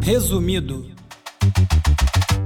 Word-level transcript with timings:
Resumido. 0.00 0.86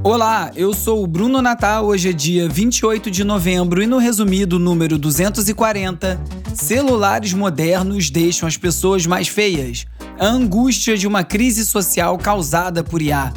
Olá, 0.03 0.51
eu 0.57 0.73
sou 0.73 1.05
o 1.05 1.07
Bruno 1.07 1.43
Natal. 1.43 1.85
Hoje 1.85 2.09
é 2.09 2.13
dia 2.13 2.49
28 2.49 3.11
de 3.11 3.23
novembro 3.23 3.83
e 3.83 3.87
no 3.87 3.99
resumido 3.99 4.59
número 4.59 4.97
240, 4.97 6.19
celulares 6.55 7.35
modernos 7.35 8.11
deixam 8.11 8.49
as 8.49 8.57
pessoas 8.57 9.07
mais 9.07 9.29
feias. 9.29 9.87
A 10.19 10.27
angústia 10.27 10.97
de 10.97 11.07
uma 11.07 11.25
crise 11.25 11.67
social 11.67 12.17
causada 12.17 12.83
por 12.83 13.03
IA. 13.03 13.33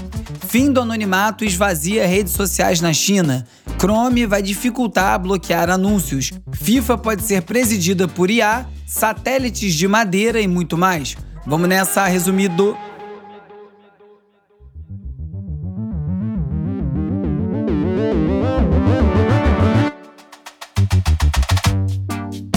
Fim 0.48 0.72
do 0.72 0.82
anonimato 0.82 1.44
esvazia 1.44 2.08
redes 2.08 2.34
sociais 2.34 2.80
na 2.80 2.94
China. 2.94 3.46
Chrome 3.78 4.26
vai 4.26 4.42
dificultar 4.42 5.20
bloquear 5.20 5.70
anúncios. 5.70 6.32
FIFA 6.54 6.98
pode 6.98 7.24
ser 7.24 7.42
presidida 7.42 8.08
por 8.08 8.32
IA, 8.32 8.66
satélites 8.88 9.74
de 9.74 9.88
madeira 9.88 10.40
e 10.40 10.48
muito 10.48 10.78
mais. 10.78 11.18
Vamos 11.48 11.70
nessa, 11.70 12.08
resumido. 12.08 12.76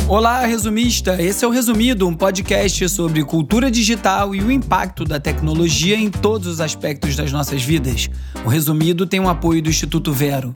Olá, 0.09 0.47
resumista! 0.47 1.21
Esse 1.21 1.45
é 1.45 1.49
o 1.49 1.51
Resumido, 1.51 2.09
um 2.09 2.15
podcast 2.15 2.89
sobre 2.89 3.23
cultura 3.23 3.71
digital 3.71 4.35
e 4.35 4.41
o 4.41 4.51
impacto 4.51 5.05
da 5.05 5.21
tecnologia 5.21 5.97
em 5.97 6.11
todos 6.11 6.47
os 6.47 6.61
aspectos 6.63 7.15
das 7.15 7.31
nossas 7.31 7.63
vidas. 7.63 8.09
O 8.43 8.49
Resumido 8.49 9.07
tem 9.07 9.21
o 9.21 9.29
apoio 9.29 9.61
do 9.61 9.69
Instituto 9.69 10.15
Vero. 10.15 10.55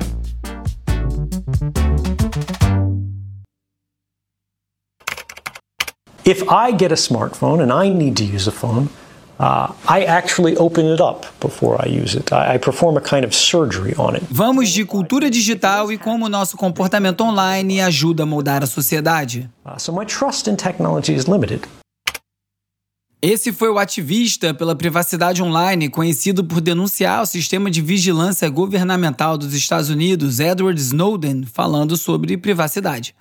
If 6.25 6.43
I 6.49 6.71
get 6.71 6.93
a 6.93 6.97
smartphone 6.97 7.61
and 7.61 7.73
I 7.73 7.89
need 7.89 8.17
to 8.17 8.25
use 8.25 8.49
a 8.49 8.53
phone, 8.53 8.89
Uh, 9.39 9.73
I 9.89 10.05
actually 10.05 10.57
open 10.57 10.87
it 10.87 11.01
up 11.01 11.27
before 11.41 11.77
I 11.85 11.89
use 11.89 12.15
it. 12.15 12.33
I, 12.33 12.55
I 12.55 12.59
perform 12.59 12.97
a 12.97 13.01
kind 13.01 13.25
of 13.25 13.35
surgery 13.35 13.93
on 13.99 14.15
it. 14.15 14.25
Vamos 14.31 14.71
de 14.71 14.85
cultura 14.85 15.29
digital 15.29 15.91
e 15.91 15.99
como 15.99 16.27
o 16.27 16.29
nosso 16.29 16.57
comportamento 16.57 17.23
online 17.23 17.81
ajuda 17.81 18.23
a 18.23 18.27
moldar 18.27 18.63
a 18.63 18.67
sociedade. 18.67 19.51
Uh, 19.65 19.77
so 19.79 19.91
my 19.91 20.05
trust 20.05 20.49
in 20.49 20.55
technology 20.55 21.13
is 21.13 21.25
limited. 21.25 21.67
Esse 23.21 23.53
foi 23.53 23.71
o 23.71 23.79
ativista 23.79 24.55
pela 24.55 24.77
privacidade 24.77 25.43
online, 25.43 25.89
conhecido 25.89 26.45
por 26.45 26.61
denunciar 26.61 27.23
o 27.23 27.27
sistema 27.27 27.69
de 27.69 27.81
vigilância 27.81 28.49
governamental 28.49 29.37
dos 29.37 29.55
Estados 29.55 29.91
Unidos, 29.91 30.39
Edward 30.39 30.81
Snowden, 30.81 31.45
falando 31.53 31.97
sobre 31.97 32.37
privacidade. 32.37 33.13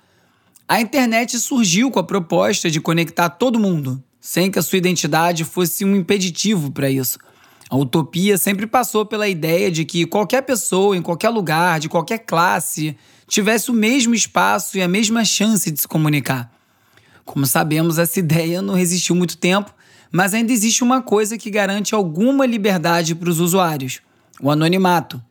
A 0.68 0.80
internet 0.80 1.38
surgiu 1.38 1.90
com 1.90 1.98
a 1.98 2.04
proposta 2.04 2.70
de 2.70 2.80
conectar 2.80 3.28
todo 3.28 3.58
mundo, 3.58 4.02
sem 4.20 4.50
que 4.50 4.58
a 4.58 4.62
sua 4.62 4.78
identidade 4.78 5.44
fosse 5.44 5.84
um 5.84 5.96
impeditivo 5.96 6.70
para 6.70 6.88
isso. 6.88 7.18
A 7.68 7.76
utopia 7.76 8.36
sempre 8.38 8.66
passou 8.66 9.04
pela 9.04 9.28
ideia 9.28 9.70
de 9.70 9.84
que 9.84 10.06
qualquer 10.06 10.42
pessoa, 10.42 10.96
em 10.96 11.02
qualquer 11.02 11.30
lugar, 11.30 11.80
de 11.80 11.88
qualquer 11.88 12.18
classe, 12.18 12.96
tivesse 13.26 13.70
o 13.70 13.74
mesmo 13.74 14.14
espaço 14.14 14.76
e 14.76 14.82
a 14.82 14.88
mesma 14.88 15.24
chance 15.24 15.70
de 15.70 15.80
se 15.80 15.88
comunicar. 15.88 16.52
Como 17.24 17.46
sabemos, 17.46 17.98
essa 17.98 18.18
ideia 18.18 18.60
não 18.60 18.74
resistiu 18.74 19.14
muito 19.14 19.38
tempo, 19.38 19.74
mas 20.10 20.34
ainda 20.34 20.52
existe 20.52 20.84
uma 20.84 21.00
coisa 21.00 21.38
que 21.38 21.50
garante 21.50 21.94
alguma 21.94 22.44
liberdade 22.44 23.14
para 23.14 23.30
os 23.30 23.40
usuários: 23.40 24.00
o 24.40 24.50
anonimato. 24.50 25.22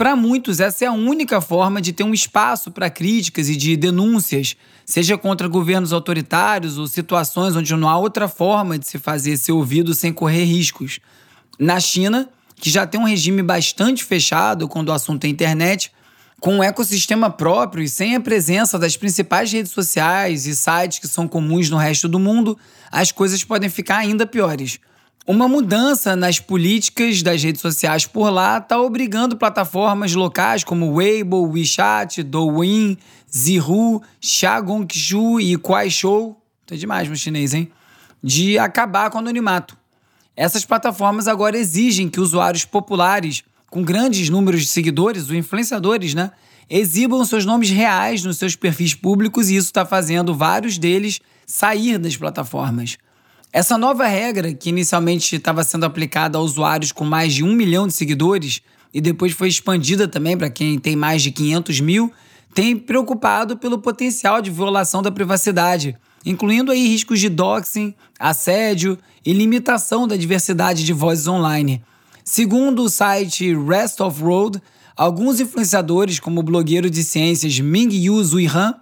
Para 0.00 0.16
muitos, 0.16 0.60
essa 0.60 0.86
é 0.86 0.88
a 0.88 0.92
única 0.92 1.42
forma 1.42 1.78
de 1.78 1.92
ter 1.92 2.04
um 2.04 2.14
espaço 2.14 2.70
para 2.70 2.88
críticas 2.88 3.50
e 3.50 3.54
de 3.54 3.76
denúncias, 3.76 4.56
seja 4.86 5.18
contra 5.18 5.46
governos 5.46 5.92
autoritários 5.92 6.78
ou 6.78 6.86
situações 6.86 7.54
onde 7.54 7.76
não 7.76 7.86
há 7.86 7.98
outra 7.98 8.26
forma 8.26 8.78
de 8.78 8.86
se 8.86 8.98
fazer 8.98 9.36
ser 9.36 9.52
ouvido 9.52 9.92
sem 9.92 10.10
correr 10.10 10.44
riscos. 10.44 11.00
Na 11.58 11.78
China, 11.78 12.30
que 12.56 12.70
já 12.70 12.86
tem 12.86 12.98
um 12.98 13.04
regime 13.04 13.42
bastante 13.42 14.02
fechado 14.02 14.66
quando 14.66 14.88
o 14.88 14.92
assunto 14.92 15.26
é 15.26 15.28
internet, 15.28 15.92
com 16.40 16.56
um 16.56 16.62
ecossistema 16.62 17.28
próprio 17.28 17.84
e 17.84 17.88
sem 17.88 18.16
a 18.16 18.20
presença 18.20 18.78
das 18.78 18.96
principais 18.96 19.52
redes 19.52 19.72
sociais 19.72 20.46
e 20.46 20.56
sites 20.56 20.98
que 20.98 21.08
são 21.08 21.28
comuns 21.28 21.68
no 21.68 21.76
resto 21.76 22.08
do 22.08 22.18
mundo, 22.18 22.56
as 22.90 23.12
coisas 23.12 23.44
podem 23.44 23.68
ficar 23.68 23.98
ainda 23.98 24.26
piores. 24.26 24.80
Uma 25.26 25.46
mudança 25.46 26.16
nas 26.16 26.40
políticas 26.40 27.22
das 27.22 27.42
redes 27.42 27.60
sociais 27.60 28.06
por 28.06 28.30
lá 28.30 28.58
está 28.58 28.80
obrigando 28.80 29.36
plataformas 29.36 30.14
locais 30.14 30.64
como 30.64 30.94
Weibo, 30.94 31.46
WeChat, 31.52 32.22
Douyin, 32.22 32.96
Zihu, 33.30 34.02
Xiaogongshu 34.20 35.38
e 35.40 35.56
Kuaishou, 35.56 36.42
tá 36.66 36.74
demais 36.74 37.08
no 37.08 37.14
chinês, 37.14 37.52
hein? 37.52 37.70
De 38.22 38.58
acabar 38.58 39.10
com 39.10 39.18
o 39.18 39.20
anonimato. 39.20 39.76
Essas 40.34 40.64
plataformas 40.64 41.28
agora 41.28 41.58
exigem 41.58 42.08
que 42.08 42.18
usuários 42.18 42.64
populares 42.64 43.44
com 43.68 43.82
grandes 43.84 44.28
números 44.30 44.62
de 44.62 44.68
seguidores, 44.68 45.24
os 45.24 45.32
influenciadores, 45.32 46.14
né, 46.14 46.32
exibam 46.68 47.24
seus 47.24 47.44
nomes 47.44 47.70
reais 47.70 48.24
nos 48.24 48.38
seus 48.38 48.56
perfis 48.56 48.94
públicos 48.94 49.48
e 49.48 49.56
isso 49.56 49.66
está 49.66 49.84
fazendo 49.84 50.34
vários 50.34 50.78
deles 50.78 51.20
sair 51.46 51.98
das 51.98 52.16
plataformas. 52.16 52.96
Essa 53.52 53.76
nova 53.76 54.06
regra, 54.06 54.54
que 54.54 54.68
inicialmente 54.68 55.34
estava 55.34 55.64
sendo 55.64 55.84
aplicada 55.84 56.38
a 56.38 56.40
usuários 56.40 56.92
com 56.92 57.04
mais 57.04 57.34
de 57.34 57.42
um 57.42 57.52
milhão 57.52 57.88
de 57.88 57.92
seguidores 57.92 58.62
e 58.94 59.00
depois 59.00 59.32
foi 59.32 59.48
expandida 59.48 60.06
também 60.06 60.38
para 60.38 60.48
quem 60.48 60.78
tem 60.78 60.94
mais 60.94 61.20
de 61.20 61.32
500 61.32 61.80
mil, 61.80 62.12
tem 62.54 62.76
preocupado 62.76 63.56
pelo 63.56 63.78
potencial 63.78 64.40
de 64.40 64.52
violação 64.52 65.02
da 65.02 65.10
privacidade, 65.10 65.96
incluindo 66.24 66.70
aí 66.70 66.86
riscos 66.86 67.18
de 67.18 67.28
doxing, 67.28 67.92
assédio 68.20 68.96
e 69.26 69.32
limitação 69.32 70.06
da 70.06 70.16
diversidade 70.16 70.84
de 70.84 70.92
vozes 70.92 71.26
online. 71.26 71.82
Segundo 72.24 72.84
o 72.84 72.88
site 72.88 73.52
Rest 73.52 74.00
of 74.00 74.22
Road, 74.22 74.62
alguns 74.96 75.40
influenciadores, 75.40 76.20
como 76.20 76.38
o 76.38 76.44
blogueiro 76.44 76.88
de 76.88 77.02
ciências 77.02 77.58
Ming 77.58 77.92
Yu 77.92 78.22
Zuihan, 78.22 78.76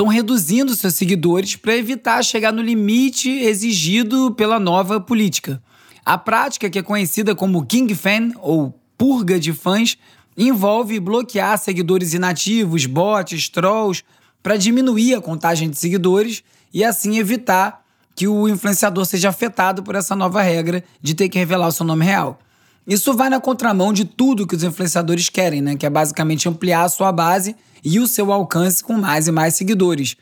estão 0.00 0.08
reduzindo 0.08 0.74
seus 0.74 0.94
seguidores 0.94 1.56
para 1.56 1.76
evitar 1.76 2.24
chegar 2.24 2.54
no 2.54 2.62
limite 2.62 3.28
exigido 3.28 4.30
pela 4.34 4.58
nova 4.58 4.98
política. 4.98 5.62
A 6.06 6.16
prática, 6.16 6.70
que 6.70 6.78
é 6.78 6.82
conhecida 6.82 7.34
como 7.34 7.66
King 7.66 7.94
Fan 7.94 8.30
ou 8.38 8.74
purga 8.96 9.38
de 9.38 9.52
fãs, 9.52 9.98
envolve 10.38 10.98
bloquear 10.98 11.58
seguidores 11.58 12.14
inativos, 12.14 12.86
bots, 12.86 13.50
trolls, 13.50 14.02
para 14.42 14.56
diminuir 14.56 15.16
a 15.16 15.20
contagem 15.20 15.68
de 15.68 15.76
seguidores 15.76 16.42
e 16.72 16.82
assim 16.82 17.18
evitar 17.18 17.84
que 18.16 18.26
o 18.26 18.48
influenciador 18.48 19.04
seja 19.04 19.28
afetado 19.28 19.82
por 19.82 19.94
essa 19.94 20.16
nova 20.16 20.40
regra 20.40 20.82
de 21.02 21.12
ter 21.12 21.28
que 21.28 21.38
revelar 21.38 21.68
o 21.68 21.72
seu 21.72 21.84
nome 21.84 22.06
real. 22.06 22.38
Isso 22.86 23.14
vai 23.14 23.28
na 23.28 23.40
contramão 23.40 23.92
de 23.92 24.04
tudo 24.04 24.46
que 24.46 24.56
os 24.56 24.64
influenciadores 24.64 25.28
querem, 25.28 25.60
né? 25.60 25.76
Que 25.76 25.86
é 25.86 25.90
basicamente 25.90 26.48
ampliar 26.48 26.84
a 26.84 26.88
sua 26.88 27.12
base 27.12 27.54
e 27.84 28.00
o 28.00 28.06
seu 28.06 28.32
alcance 28.32 28.82
com 28.82 28.94
mais 28.94 29.28
e 29.28 29.32
mais 29.32 29.54
seguidores. 29.54 30.16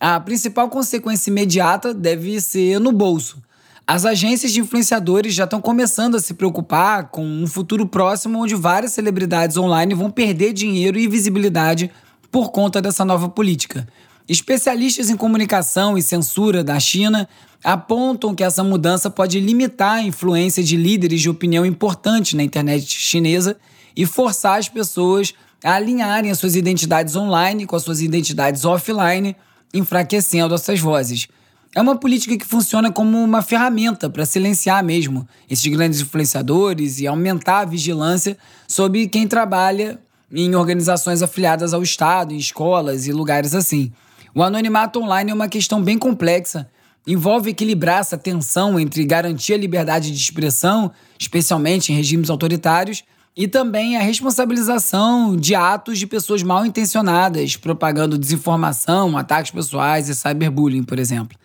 A 0.00 0.18
principal 0.18 0.68
consequência 0.68 1.30
imediata 1.30 1.94
deve 1.94 2.40
ser 2.40 2.78
no 2.78 2.92
bolso. 2.92 3.42
As 3.86 4.06
agências 4.06 4.50
de 4.50 4.60
influenciadores 4.60 5.34
já 5.34 5.44
estão 5.44 5.60
começando 5.60 6.14
a 6.14 6.20
se 6.20 6.32
preocupar 6.32 7.10
com 7.10 7.24
um 7.24 7.46
futuro 7.46 7.86
próximo 7.86 8.40
onde 8.40 8.54
várias 8.54 8.92
celebridades 8.92 9.58
online 9.58 9.94
vão 9.94 10.10
perder 10.10 10.54
dinheiro 10.54 10.98
e 10.98 11.06
visibilidade 11.06 11.90
por 12.30 12.50
conta 12.50 12.80
dessa 12.80 13.04
nova 13.04 13.28
política. 13.28 13.86
Especialistas 14.26 15.10
em 15.10 15.16
comunicação 15.16 15.98
e 15.98 16.02
censura 16.02 16.64
da 16.64 16.80
China 16.80 17.28
apontam 17.62 18.34
que 18.34 18.42
essa 18.42 18.64
mudança 18.64 19.10
pode 19.10 19.38
limitar 19.38 19.96
a 19.96 20.02
influência 20.02 20.62
de 20.62 20.78
líderes 20.78 21.20
de 21.20 21.28
opinião 21.28 21.64
importantes 21.66 22.32
na 22.32 22.42
internet 22.42 22.86
chinesa 22.86 23.56
e 23.94 24.06
forçar 24.06 24.58
as 24.58 24.68
pessoas 24.68 25.34
a 25.62 25.74
alinharem 25.74 26.30
as 26.30 26.38
suas 26.38 26.56
identidades 26.56 27.14
online 27.16 27.66
com 27.66 27.76
as 27.76 27.82
suas 27.82 28.00
identidades 28.00 28.64
offline, 28.64 29.36
enfraquecendo 29.74 30.54
essas 30.54 30.80
vozes. 30.80 31.28
É 31.74 31.80
uma 31.80 31.96
política 31.96 32.36
que 32.38 32.46
funciona 32.46 32.90
como 32.90 33.22
uma 33.22 33.42
ferramenta 33.42 34.08
para 34.08 34.24
silenciar 34.24 34.82
mesmo 34.82 35.28
esses 35.50 35.66
grandes 35.66 36.00
influenciadores 36.00 36.98
e 36.98 37.06
aumentar 37.06 37.60
a 37.60 37.64
vigilância 37.66 38.38
sobre 38.66 39.06
quem 39.06 39.28
trabalha 39.28 39.98
em 40.32 40.54
organizações 40.54 41.20
afiliadas 41.20 41.74
ao 41.74 41.82
Estado, 41.82 42.32
em 42.32 42.38
escolas 42.38 43.06
e 43.06 43.12
lugares 43.12 43.54
assim. 43.54 43.92
O 44.36 44.42
anonimato 44.42 45.00
online 45.00 45.30
é 45.30 45.34
uma 45.34 45.48
questão 45.48 45.80
bem 45.80 45.96
complexa. 45.96 46.68
Envolve 47.06 47.50
equilibrar 47.50 48.00
essa 48.00 48.18
tensão 48.18 48.80
entre 48.80 49.04
garantir 49.04 49.54
a 49.54 49.58
liberdade 49.58 50.10
de 50.10 50.16
expressão, 50.16 50.90
especialmente 51.16 51.92
em 51.92 51.96
regimes 51.96 52.28
autoritários, 52.30 53.04
e 53.36 53.46
também 53.46 53.96
a 53.96 54.00
responsabilização 54.00 55.36
de 55.36 55.54
atos 55.54 56.00
de 56.00 56.06
pessoas 56.06 56.42
mal 56.42 56.66
intencionadas, 56.66 57.56
propagando 57.56 58.18
desinformação, 58.18 59.16
ataques 59.16 59.52
pessoais 59.52 60.08
e 60.08 60.14
cyberbullying, 60.16 60.82
por 60.82 60.98
exemplo. 60.98 61.38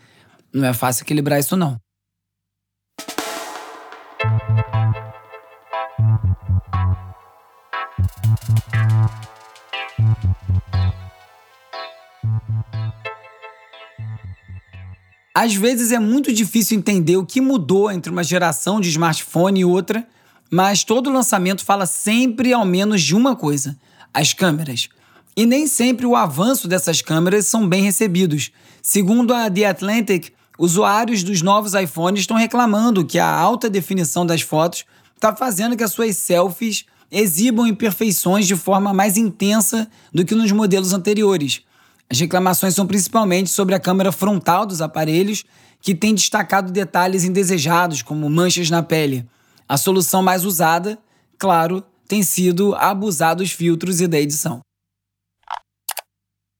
Não 0.52 0.66
é 0.66 0.74
fácil 0.74 1.04
equilibrar 1.04 1.40
isso, 1.40 1.56
não. 1.56 1.78
Às 15.34 15.54
vezes 15.54 15.92
é 15.92 16.00
muito 16.00 16.34
difícil 16.34 16.78
entender 16.78 17.18
o 17.18 17.26
que 17.26 17.40
mudou 17.40 17.92
entre 17.92 18.12
uma 18.12 18.24
geração 18.24 18.82
de 18.82 18.90
smartphone 18.90 19.62
e 19.62 19.66
outra, 19.66 20.08
mas 20.50 20.84
todo 20.84 21.12
lançamento 21.12 21.64
fala 21.64 21.86
sempre 21.86 22.52
ao 22.52 22.66
menos 22.66 23.02
de 23.02 23.16
uma 23.16 23.36
coisa: 23.36 23.78
as 24.14 24.34
câmeras. 24.34 24.90
E 25.38 25.46
nem 25.46 25.68
sempre 25.68 26.06
o 26.06 26.16
avanço 26.16 26.68
dessas 26.68 27.02
câmeras 27.02 27.48
são 27.48 27.68
bem 27.68 27.84
recebidos. 27.84 28.52
Segundo 28.82 29.34
a 29.34 29.50
The 29.50 29.66
Atlantic, 29.66 30.34
usuários 30.58 31.24
dos 31.24 31.42
novos 31.42 31.74
iPhones 31.76 32.22
estão 32.22 32.36
reclamando 32.36 33.06
que 33.06 33.20
a 33.20 33.30
alta 33.30 33.70
definição 33.70 34.26
das 34.26 34.42
fotos 34.42 34.84
está 35.16 35.36
fazendo 35.36 35.78
que 35.78 35.84
as 35.84 35.92
suas 35.92 36.18
selfies 36.18 36.86
exibam 37.12 37.68
imperfeições 37.68 38.48
de 38.48 38.56
forma 38.56 38.94
mais 38.94 39.16
intensa 39.16 39.90
do 40.14 40.26
que 40.26 40.36
nos 40.36 40.52
modelos 40.52 40.92
anteriores. 40.92 41.62
As 42.12 42.20
reclamações 42.20 42.74
são 42.74 42.88
principalmente 42.88 43.50
sobre 43.50 43.76
a 43.76 43.80
câmera 43.80 44.12
frontal 44.12 44.66
dos 44.66 44.82
aparelhos, 44.82 45.44
que 45.82 45.94
tem 45.94 46.16
destacado 46.16 46.72
detalhes 46.72 47.24
indesejados, 47.24 48.02
como 48.02 48.30
manchas 48.30 48.70
na 48.70 48.82
pele. 48.82 49.26
A 49.68 49.78
solução 49.78 50.22
mais 50.24 50.44
usada, 50.44 50.98
claro, 51.38 51.84
tem 52.08 52.24
sido 52.24 52.74
abusar 52.76 53.36
dos 53.36 53.52
filtros 53.52 54.02
e 54.02 54.08
da 54.08 54.20
edição. 54.20 54.62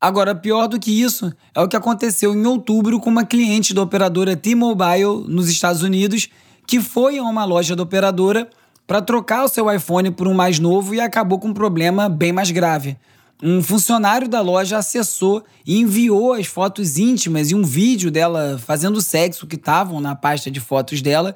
Agora, 0.02 0.34
pior 0.34 0.68
do 0.68 0.80
que 0.80 0.92
isso 0.92 1.34
é 1.54 1.60
o 1.60 1.68
que 1.68 1.76
aconteceu 1.76 2.34
em 2.34 2.46
outubro 2.46 3.00
com 3.00 3.10
uma 3.10 3.26
cliente 3.26 3.74
da 3.74 3.82
operadora 3.82 4.38
T-Mobile 4.38 5.26
nos 5.28 5.50
Estados 5.50 5.82
Unidos 5.82 6.30
que 6.70 6.80
foi 6.80 7.18
a 7.18 7.24
uma 7.24 7.46
loja 7.46 7.76
da 7.76 7.82
operadora 7.82 8.48
para 8.86 9.02
trocar 9.02 9.44
o 9.44 9.48
seu 9.48 9.74
iPhone 9.74 10.12
por 10.12 10.28
um 10.28 10.36
mais 10.36 10.60
novo 10.60 10.94
e 10.94 11.02
acabou 11.02 11.40
com 11.40 11.48
um 11.48 11.54
problema 11.54 12.08
bem 12.08 12.32
mais 12.32 12.52
grave. 12.52 12.96
Um 13.42 13.64
funcionário 13.64 14.28
da 14.28 14.42
loja 14.42 14.78
acessou 14.78 15.46
e 15.66 15.80
enviou 15.80 16.34
as 16.34 16.46
fotos 16.46 16.98
íntimas 16.98 17.52
e 17.52 17.56
um 17.56 17.64
vídeo 17.64 18.12
dela 18.12 18.60
fazendo 18.66 19.02
sexo 19.02 19.48
que 19.48 19.56
estavam 19.56 20.02
na 20.02 20.14
pasta 20.14 20.52
de 20.52 20.60
fotos 20.60 21.02
dela 21.02 21.34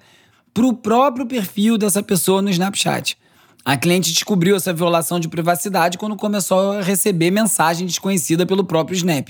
para 0.54 0.66
o 0.66 0.74
próprio 0.74 1.26
perfil 1.26 1.78
dessa 1.78 2.04
pessoa 2.04 2.42
no 2.42 2.50
Snapchat. 2.50 3.18
A 3.64 3.78
cliente 3.78 4.12
descobriu 4.12 4.58
essa 4.58 4.74
violação 4.74 5.18
de 5.18 5.30
privacidade 5.30 5.98
quando 5.98 6.18
começou 6.18 6.74
a 6.74 6.82
receber 6.82 7.32
mensagem 7.32 7.88
desconhecida 7.88 8.46
pelo 8.46 8.66
próprio 8.66 8.98
Snap. 8.98 9.30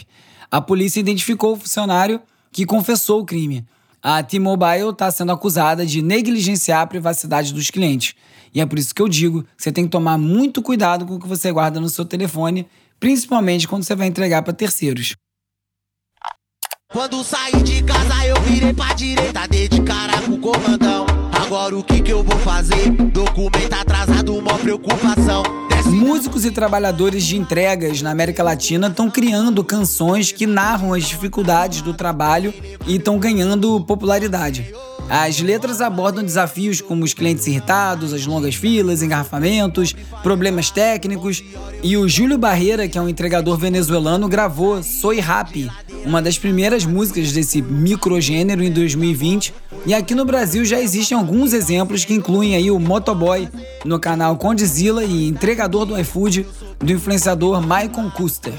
A 0.50 0.60
polícia 0.60 1.00
identificou 1.00 1.54
o 1.54 1.58
funcionário 1.58 2.20
que 2.52 2.66
confessou 2.66 3.22
o 3.22 3.26
crime. 3.26 3.64
A 4.06 4.22
T-Mobile 4.22 4.90
está 4.90 5.10
sendo 5.10 5.32
acusada 5.32 5.86
de 5.86 6.02
negligenciar 6.02 6.82
a 6.82 6.88
privacidade 6.88 7.54
dos 7.54 7.72
clientes. 7.72 8.16
E 8.54 8.60
é 8.60 8.66
por 8.66 8.78
isso 8.78 8.94
que 8.94 9.02
eu 9.02 9.08
digo 9.08 9.44
que 9.44 9.64
você 9.64 9.72
tem 9.72 9.86
que 9.86 9.90
tomar 9.90 10.18
muito 10.18 10.62
cuidado 10.62 11.06
com 11.06 11.16
o 11.16 11.20
que 11.20 11.28
você 11.28 11.50
guarda 11.54 11.80
no 11.80 11.88
seu 11.88 12.04
telefone, 12.04 12.68
principalmente 13.00 13.66
quando 13.66 13.84
você 13.84 13.96
vai 13.96 14.08
entregar 14.08 14.42
para 14.42 14.52
terceiros. 14.52 15.16
Quando 16.92 17.24
saí 17.24 17.64
de 17.64 17.82
casa 17.84 18.28
eu 18.28 18.40
virei 18.42 18.74
pra 18.74 18.94
direita, 18.94 19.48
dei 19.48 19.70
de 19.70 19.82
cara 19.82 20.22
com 20.22 20.34
o 20.34 20.40
comandão. 20.40 21.13
Agora 21.54 21.78
o 21.78 21.84
que 21.84 22.02
que 22.02 22.12
eu 22.12 22.24
vou 22.24 22.36
fazer? 22.40 22.90
Documento 22.90 23.74
atrasado, 23.74 24.36
uma 24.36 24.58
preocupação. 24.58 25.44
Músicos 25.86 26.46
e 26.46 26.52
trabalhadores 26.52 27.24
de 27.24 27.38
entregas 27.38 28.02
na 28.02 28.10
América 28.10 28.42
Latina 28.42 28.88
estão 28.88 29.08
criando 29.08 29.64
canções 29.64 30.32
que 30.32 30.48
narram 30.48 30.96
as 30.96 31.04
dificuldades 31.04 31.84
do 31.84 31.94
trabalho 31.94 32.52
e 32.88 32.96
estão 32.96 33.20
ganhando 33.20 33.80
popularidade. 33.82 34.74
As 35.10 35.40
letras 35.40 35.82
abordam 35.82 36.24
desafios 36.24 36.82
como 36.82 37.04
os 37.04 37.14
clientes 37.14 37.46
irritados, 37.46 38.14
as 38.14 38.26
longas 38.26 38.56
filas, 38.56 39.02
engarrafamentos, 39.02 39.94
problemas 40.22 40.72
técnicos. 40.72 41.44
E 41.84 41.96
o 41.98 42.08
Júlio 42.08 42.38
Barreira, 42.38 42.88
que 42.88 42.98
é 42.98 43.02
um 43.02 43.10
entregador 43.10 43.58
venezuelano, 43.58 44.28
gravou 44.28 44.82
Soy 44.82 45.20
Happy, 45.20 45.70
uma 46.06 46.22
das 46.22 46.38
primeiras 46.38 46.86
músicas 46.86 47.32
desse 47.32 47.62
microgênero 47.62 48.64
em 48.64 48.72
2020. 48.72 49.54
E 49.86 49.94
aqui 49.94 50.16
no 50.16 50.26
Brasil 50.26 50.64
já 50.64 50.80
existem 50.80 51.18
alguns 51.18 51.54
exemplos 51.54 52.06
que 52.06 52.14
incluem 52.14 52.56
aí 52.56 52.72
o 52.72 52.80
Motoboy 52.80 53.50
no 53.84 54.00
canal 54.00 54.38
Condizila 54.38 55.04
e 55.04 55.28
entregador 55.28 55.86
do 55.86 56.00
iFood 56.00 56.48
do 56.80 56.92
influenciador 56.92 57.62
Maicon 57.62 58.10
Custer. 58.10 58.54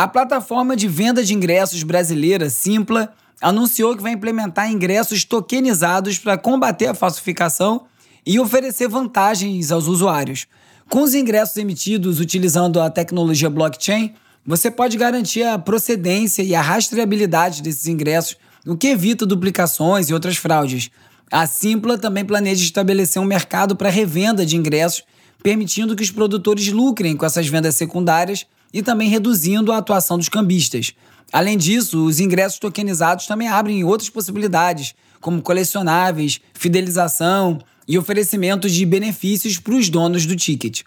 A 0.00 0.08
plataforma 0.08 0.74
de 0.74 0.88
venda 0.88 1.22
de 1.22 1.34
ingressos 1.34 1.82
brasileira, 1.82 2.48
Simpla, 2.48 3.12
anunciou 3.38 3.94
que 3.94 4.02
vai 4.02 4.12
implementar 4.12 4.72
ingressos 4.72 5.26
tokenizados 5.26 6.16
para 6.16 6.38
combater 6.38 6.86
a 6.86 6.94
falsificação 6.94 7.82
e 8.24 8.40
oferecer 8.40 8.88
vantagens 8.88 9.70
aos 9.70 9.86
usuários. 9.86 10.46
Com 10.88 11.02
os 11.02 11.14
ingressos 11.14 11.58
emitidos 11.58 12.18
utilizando 12.18 12.80
a 12.80 12.88
tecnologia 12.88 13.50
blockchain, 13.50 14.14
você 14.46 14.70
pode 14.70 14.96
garantir 14.96 15.42
a 15.42 15.58
procedência 15.58 16.42
e 16.42 16.54
a 16.54 16.62
rastreabilidade 16.62 17.60
desses 17.60 17.86
ingressos, 17.86 18.38
o 18.66 18.78
que 18.78 18.88
evita 18.88 19.26
duplicações 19.26 20.08
e 20.08 20.14
outras 20.14 20.38
fraudes. 20.38 20.90
A 21.30 21.46
Simpla 21.46 21.98
também 21.98 22.24
planeja 22.24 22.64
estabelecer 22.64 23.20
um 23.20 23.26
mercado 23.26 23.76
para 23.76 23.90
revenda 23.90 24.46
de 24.46 24.56
ingressos, 24.56 25.02
permitindo 25.42 25.94
que 25.94 26.02
os 26.02 26.10
produtores 26.10 26.68
lucrem 26.68 27.14
com 27.18 27.26
essas 27.26 27.46
vendas 27.46 27.76
secundárias 27.76 28.46
e 28.72 28.82
também 28.82 29.08
reduzindo 29.08 29.72
a 29.72 29.78
atuação 29.78 30.16
dos 30.16 30.28
cambistas. 30.28 30.92
Além 31.32 31.56
disso, 31.56 32.04
os 32.04 32.20
ingressos 32.20 32.58
tokenizados 32.58 33.26
também 33.26 33.48
abrem 33.48 33.84
outras 33.84 34.10
possibilidades, 34.10 34.94
como 35.20 35.42
colecionáveis, 35.42 36.40
fidelização 36.54 37.58
e 37.86 37.98
oferecimentos 37.98 38.72
de 38.72 38.84
benefícios 38.86 39.58
para 39.58 39.74
os 39.74 39.88
donos 39.88 40.26
do 40.26 40.34
ticket. 40.34 40.82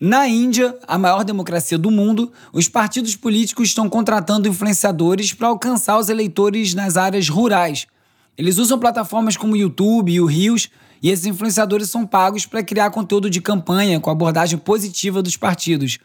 Na 0.00 0.28
Índia, 0.28 0.78
a 0.86 0.96
maior 0.96 1.24
democracia 1.24 1.76
do 1.76 1.90
mundo, 1.90 2.30
os 2.52 2.68
partidos 2.68 3.16
políticos 3.16 3.68
estão 3.68 3.88
contratando 3.88 4.48
influenciadores 4.48 5.32
para 5.32 5.48
alcançar 5.48 5.98
os 5.98 6.08
eleitores 6.08 6.72
nas 6.72 6.96
áreas 6.96 7.28
rurais. 7.28 7.88
Eles 8.36 8.58
usam 8.58 8.78
plataformas 8.78 9.36
como 9.36 9.54
o 9.54 9.56
YouTube 9.56 10.12
e 10.12 10.20
o 10.20 10.26
Rios, 10.26 10.68
e 11.02 11.10
esses 11.10 11.26
influenciadores 11.26 11.90
são 11.90 12.06
pagos 12.06 12.46
para 12.46 12.62
criar 12.62 12.90
conteúdo 12.90 13.28
de 13.28 13.40
campanha 13.40 13.98
com 13.98 14.08
abordagem 14.08 14.56
positiva 14.56 15.20
dos 15.20 15.36
partidos. 15.36 15.98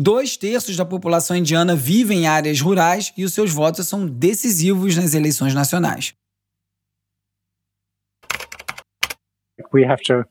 Dois 0.00 0.36
terços 0.36 0.76
da 0.76 0.84
população 0.84 1.36
indiana 1.36 1.74
vivem 1.74 2.20
em 2.20 2.26
áreas 2.28 2.60
rurais 2.60 3.12
e 3.16 3.24
os 3.24 3.34
seus 3.34 3.52
votos 3.52 3.88
são 3.88 4.06
decisivos 4.06 4.96
nas 4.96 5.12
eleições 5.12 5.54
nacionais. 5.54 6.14
We 9.74 9.84
have 9.84 10.00
to 10.04 10.24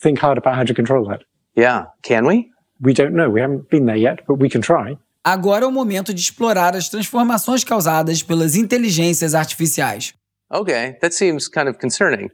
think 0.00 0.20
hard 0.20 0.38
about 0.38 0.56
how 0.56 0.64
to 0.64 0.72
control 0.72 1.08
that. 1.08 1.24
Yeah, 1.58 1.88
can 2.02 2.24
we? 2.24 2.52
We 2.80 2.94
don't 2.94 3.16
know. 3.16 3.28
We 3.32 3.42
haven't 3.42 3.68
been 3.68 3.84
there 3.86 3.98
yet, 3.98 4.22
but 4.28 4.40
we 4.40 4.48
can 4.48 4.60
try. 4.60 4.96
Agora 5.24 5.64
é 5.64 5.66
o 5.66 5.72
momento 5.72 6.14
de 6.14 6.20
explorar 6.20 6.76
as 6.76 6.88
transformações 6.88 7.64
causadas 7.64 8.22
pelas 8.22 8.54
inteligências 8.54 9.34
artificiais. 9.34 10.14
Okay, 10.48 10.92
that 11.00 11.12
seems 11.12 11.48
kind 11.48 11.66
of 11.66 11.80
concerning. 11.80 12.30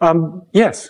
Um, 0.00 0.42
yes. 0.54 0.88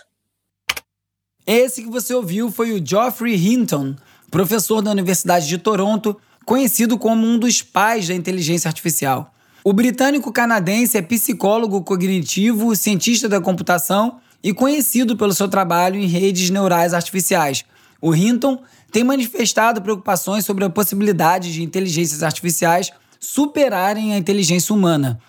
Esse 1.47 1.81
que 1.81 1.89
você 1.89 2.13
ouviu 2.13 2.51
foi 2.51 2.71
o 2.71 2.85
Geoffrey 2.85 3.35
Hinton, 3.35 3.95
professor 4.31 4.81
da 4.81 4.89
Universidade 4.89 5.47
de 5.47 5.57
Toronto, 5.57 6.17
conhecido 6.45 6.97
como 6.97 7.27
um 7.27 7.37
dos 7.37 7.61
pais 7.61 8.07
da 8.07 8.15
inteligência 8.15 8.69
artificial. 8.69 9.33
O 9.63 9.73
britânico 9.73 10.31
canadense 10.31 10.97
é 10.97 11.01
psicólogo 11.01 11.83
cognitivo, 11.83 12.75
cientista 12.75 13.29
da 13.29 13.39
computação 13.39 14.19
e 14.41 14.53
conhecido 14.53 15.15
pelo 15.15 15.33
seu 15.33 15.47
trabalho 15.47 15.99
em 15.99 16.07
redes 16.07 16.49
neurais 16.49 16.93
artificiais. 16.93 17.63
O 18.01 18.15
Hinton 18.15 18.59
tem 18.91 19.03
manifestado 19.03 19.81
preocupações 19.81 20.45
sobre 20.45 20.65
a 20.65 20.69
possibilidade 20.69 21.53
de 21.53 21.61
inteligências 21.61 22.23
artificiais 22.23 22.91
superarem 23.19 24.13
a 24.13 24.17
inteligência 24.17 24.73
humana. 24.73 25.19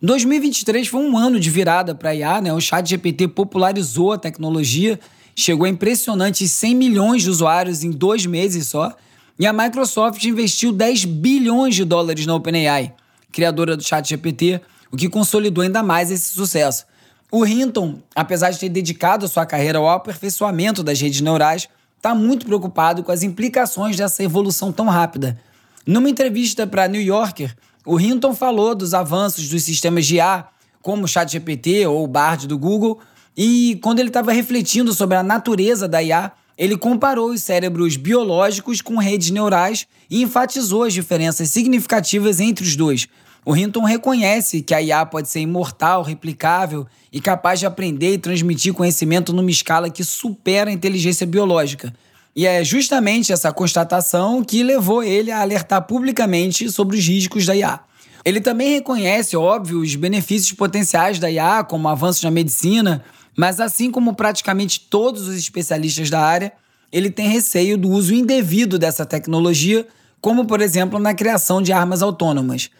2023 0.00 0.88
foi 0.88 1.00
um 1.00 1.16
ano 1.16 1.38
de 1.38 1.50
virada 1.50 1.94
para 1.94 2.10
a 2.10 2.14
IA, 2.14 2.40
né? 2.40 2.52
O 2.52 2.60
chat 2.60 2.88
GPT 2.88 3.28
popularizou 3.28 4.12
a 4.12 4.18
tecnologia, 4.18 4.98
chegou 5.34 5.66
a 5.66 5.68
impressionantes 5.68 6.50
100 6.50 6.74
milhões 6.74 7.22
de 7.22 7.30
usuários 7.30 7.82
em 7.82 7.90
dois 7.90 8.26
meses 8.26 8.68
só, 8.68 8.94
e 9.38 9.46
a 9.46 9.52
Microsoft 9.52 10.22
investiu 10.24 10.72
10 10.72 11.04
bilhões 11.06 11.74
de 11.74 11.84
dólares 11.84 12.24
na 12.24 12.34
OpenAI, 12.34 12.94
criadora 13.32 13.76
do 13.76 13.82
chat 13.82 14.08
GPT, 14.08 14.60
o 14.92 14.96
que 14.96 15.08
consolidou 15.08 15.62
ainda 15.62 15.82
mais 15.82 16.10
esse 16.10 16.32
sucesso. 16.32 16.86
O 17.32 17.44
Hinton, 17.44 17.98
apesar 18.14 18.50
de 18.50 18.60
ter 18.60 18.68
dedicado 18.68 19.26
sua 19.26 19.44
carreira 19.44 19.78
ao 19.78 19.88
aperfeiçoamento 19.88 20.84
das 20.84 21.00
redes 21.00 21.20
neurais, 21.20 21.68
está 21.96 22.14
muito 22.14 22.46
preocupado 22.46 23.02
com 23.02 23.10
as 23.10 23.24
implicações 23.24 23.96
dessa 23.96 24.22
evolução 24.22 24.70
tão 24.70 24.86
rápida. 24.86 25.40
Numa 25.84 26.08
entrevista 26.08 26.64
para 26.66 26.86
New 26.86 27.02
Yorker, 27.02 27.56
o 27.84 27.98
Hinton 27.98 28.34
falou 28.34 28.74
dos 28.74 28.94
avanços 28.94 29.48
dos 29.48 29.64
sistemas 29.64 30.06
de 30.06 30.16
IA, 30.16 30.46
como 30.80 31.04
o 31.04 31.08
ChatGPT 31.08 31.86
ou 31.86 32.04
o 32.04 32.06
Bard 32.06 32.46
do 32.46 32.56
Google, 32.56 33.00
e 33.36 33.78
quando 33.82 33.98
ele 33.98 34.08
estava 34.08 34.32
refletindo 34.32 34.92
sobre 34.92 35.16
a 35.16 35.22
natureza 35.22 35.88
da 35.88 36.02
IA, 36.02 36.32
ele 36.56 36.76
comparou 36.76 37.30
os 37.30 37.42
cérebros 37.42 37.96
biológicos 37.96 38.80
com 38.80 38.96
redes 38.96 39.30
neurais 39.30 39.86
e 40.08 40.22
enfatizou 40.22 40.84
as 40.84 40.92
diferenças 40.92 41.50
significativas 41.50 42.38
entre 42.38 42.64
os 42.64 42.76
dois, 42.76 43.08
o 43.46 43.54
Hinton 43.54 43.84
reconhece 43.84 44.62
que 44.62 44.72
a 44.72 44.80
IA 44.80 45.04
pode 45.04 45.28
ser 45.28 45.40
imortal, 45.40 46.02
replicável 46.02 46.86
e 47.12 47.20
capaz 47.20 47.60
de 47.60 47.66
aprender 47.66 48.14
e 48.14 48.18
transmitir 48.18 48.72
conhecimento 48.72 49.34
numa 49.34 49.50
escala 49.50 49.90
que 49.90 50.02
supera 50.02 50.70
a 50.70 50.72
inteligência 50.72 51.26
biológica. 51.26 51.92
E 52.34 52.46
é 52.46 52.64
justamente 52.64 53.32
essa 53.32 53.52
constatação 53.52 54.42
que 54.42 54.62
levou 54.62 55.02
ele 55.02 55.30
a 55.30 55.42
alertar 55.42 55.82
publicamente 55.82 56.70
sobre 56.70 56.96
os 56.96 57.06
riscos 57.06 57.44
da 57.44 57.54
IA. 57.54 57.80
Ele 58.24 58.40
também 58.40 58.70
reconhece, 58.70 59.36
óbvio, 59.36 59.80
os 59.80 59.94
benefícios 59.94 60.52
potenciais 60.52 61.18
da 61.18 61.30
IA, 61.30 61.62
como 61.64 61.86
avanços 61.86 62.22
na 62.22 62.30
medicina, 62.30 63.04
mas 63.36 63.60
assim 63.60 63.90
como 63.90 64.14
praticamente 64.14 64.80
todos 64.80 65.28
os 65.28 65.36
especialistas 65.36 66.10
da 66.10 66.20
área, 66.20 66.52
ele 66.92 67.10
tem 67.10 67.28
receio 67.28 67.76
do 67.76 67.88
uso 67.88 68.14
indevido 68.14 68.78
dessa 68.78 69.04
tecnologia, 69.04 69.86
como 70.20 70.44
por 70.44 70.60
exemplo 70.60 70.98
na 70.98 71.12
criação 71.12 71.60
de 71.60 71.72
armas 71.72 72.02
autônomas. 72.02 72.70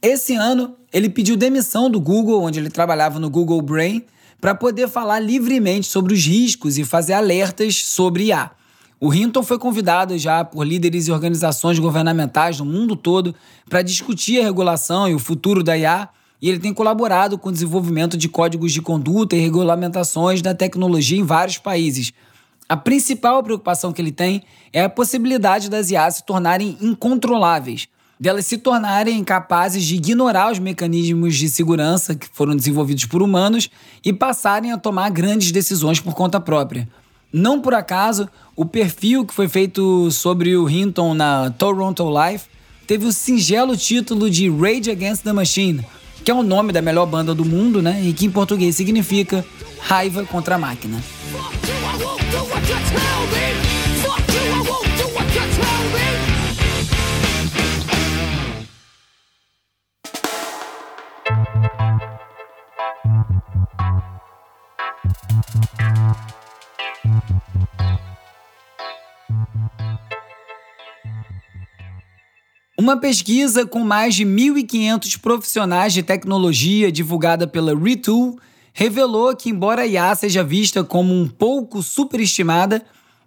Esse 0.00 0.34
ano, 0.34 0.74
ele 0.92 1.08
pediu 1.08 1.36
demissão 1.36 1.88
do 1.88 2.00
Google, 2.00 2.42
onde 2.42 2.58
ele 2.58 2.68
trabalhava 2.68 3.18
no 3.18 3.30
Google 3.30 3.62
Brain, 3.62 4.04
para 4.40 4.54
poder 4.54 4.88
falar 4.88 5.20
livremente 5.20 5.86
sobre 5.86 6.12
os 6.12 6.26
riscos 6.26 6.76
e 6.76 6.84
fazer 6.84 7.12
alertas 7.12 7.76
sobre 7.76 8.24
IA. 8.24 8.50
O 9.00 9.14
Hinton 9.14 9.42
foi 9.42 9.58
convidado 9.58 10.18
já 10.18 10.44
por 10.44 10.66
líderes 10.66 11.08
e 11.08 11.12
organizações 11.12 11.78
governamentais 11.78 12.58
do 12.58 12.64
mundo 12.64 12.94
todo 12.94 13.34
para 13.68 13.82
discutir 13.82 14.40
a 14.40 14.44
regulação 14.44 15.08
e 15.08 15.14
o 15.14 15.18
futuro 15.18 15.62
da 15.62 15.76
IA, 15.78 16.08
e 16.42 16.48
ele 16.48 16.58
tem 16.58 16.74
colaborado 16.74 17.38
com 17.38 17.48
o 17.48 17.52
desenvolvimento 17.52 18.16
de 18.16 18.28
códigos 18.28 18.72
de 18.72 18.82
conduta 18.82 19.36
e 19.36 19.40
regulamentações 19.40 20.42
da 20.42 20.52
tecnologia 20.52 21.18
em 21.18 21.24
vários 21.24 21.56
países. 21.56 22.12
A 22.68 22.76
principal 22.76 23.40
preocupação 23.42 23.92
que 23.92 24.02
ele 24.02 24.10
tem 24.10 24.42
é 24.72 24.82
a 24.82 24.88
possibilidade 24.88 25.70
das 25.70 25.90
IA 25.90 26.10
se 26.10 26.24
tornarem 26.24 26.76
incontroláveis 26.80 27.88
delas 28.22 28.46
se 28.46 28.56
tornarem 28.56 29.24
capazes 29.24 29.82
de 29.82 29.96
ignorar 29.96 30.52
os 30.52 30.60
mecanismos 30.60 31.34
de 31.36 31.48
segurança 31.48 32.14
que 32.14 32.28
foram 32.32 32.54
desenvolvidos 32.54 33.04
por 33.04 33.20
humanos 33.20 33.68
e 34.04 34.12
passarem 34.12 34.70
a 34.70 34.78
tomar 34.78 35.10
grandes 35.10 35.50
decisões 35.50 35.98
por 35.98 36.14
conta 36.14 36.38
própria. 36.38 36.88
Não 37.32 37.60
por 37.60 37.74
acaso, 37.74 38.28
o 38.54 38.64
perfil 38.64 39.26
que 39.26 39.34
foi 39.34 39.48
feito 39.48 40.08
sobre 40.12 40.56
o 40.56 40.70
Hinton 40.70 41.14
na 41.14 41.50
Toronto 41.50 42.04
Life 42.08 42.44
teve 42.86 43.06
o 43.06 43.12
singelo 43.12 43.76
título 43.76 44.30
de 44.30 44.48
Rage 44.48 44.88
Against 44.88 45.24
the 45.24 45.32
Machine, 45.32 45.84
que 46.24 46.30
é 46.30 46.34
o 46.34 46.42
nome 46.42 46.72
da 46.72 46.80
melhor 46.80 47.06
banda 47.06 47.34
do 47.34 47.44
mundo, 47.44 47.82
né? 47.82 48.00
E 48.02 48.12
que 48.12 48.26
em 48.26 48.30
português 48.30 48.76
significa 48.76 49.44
raiva 49.80 50.24
contra 50.24 50.54
a 50.54 50.58
máquina. 50.58 51.02
Uma 72.82 72.96
pesquisa 72.96 73.64
com 73.64 73.78
mais 73.84 74.12
de 74.12 74.24
1.500 74.24 75.16
profissionais 75.20 75.92
de 75.92 76.02
tecnologia 76.02 76.90
divulgada 76.90 77.46
pela 77.46 77.78
Retool 77.78 78.40
revelou 78.72 79.36
que, 79.36 79.50
embora 79.50 79.82
a 79.82 79.86
IA 79.86 80.12
seja 80.16 80.42
vista 80.42 80.82
como 80.82 81.14
um 81.14 81.28
pouco 81.28 81.80
superestimada, 81.80 82.82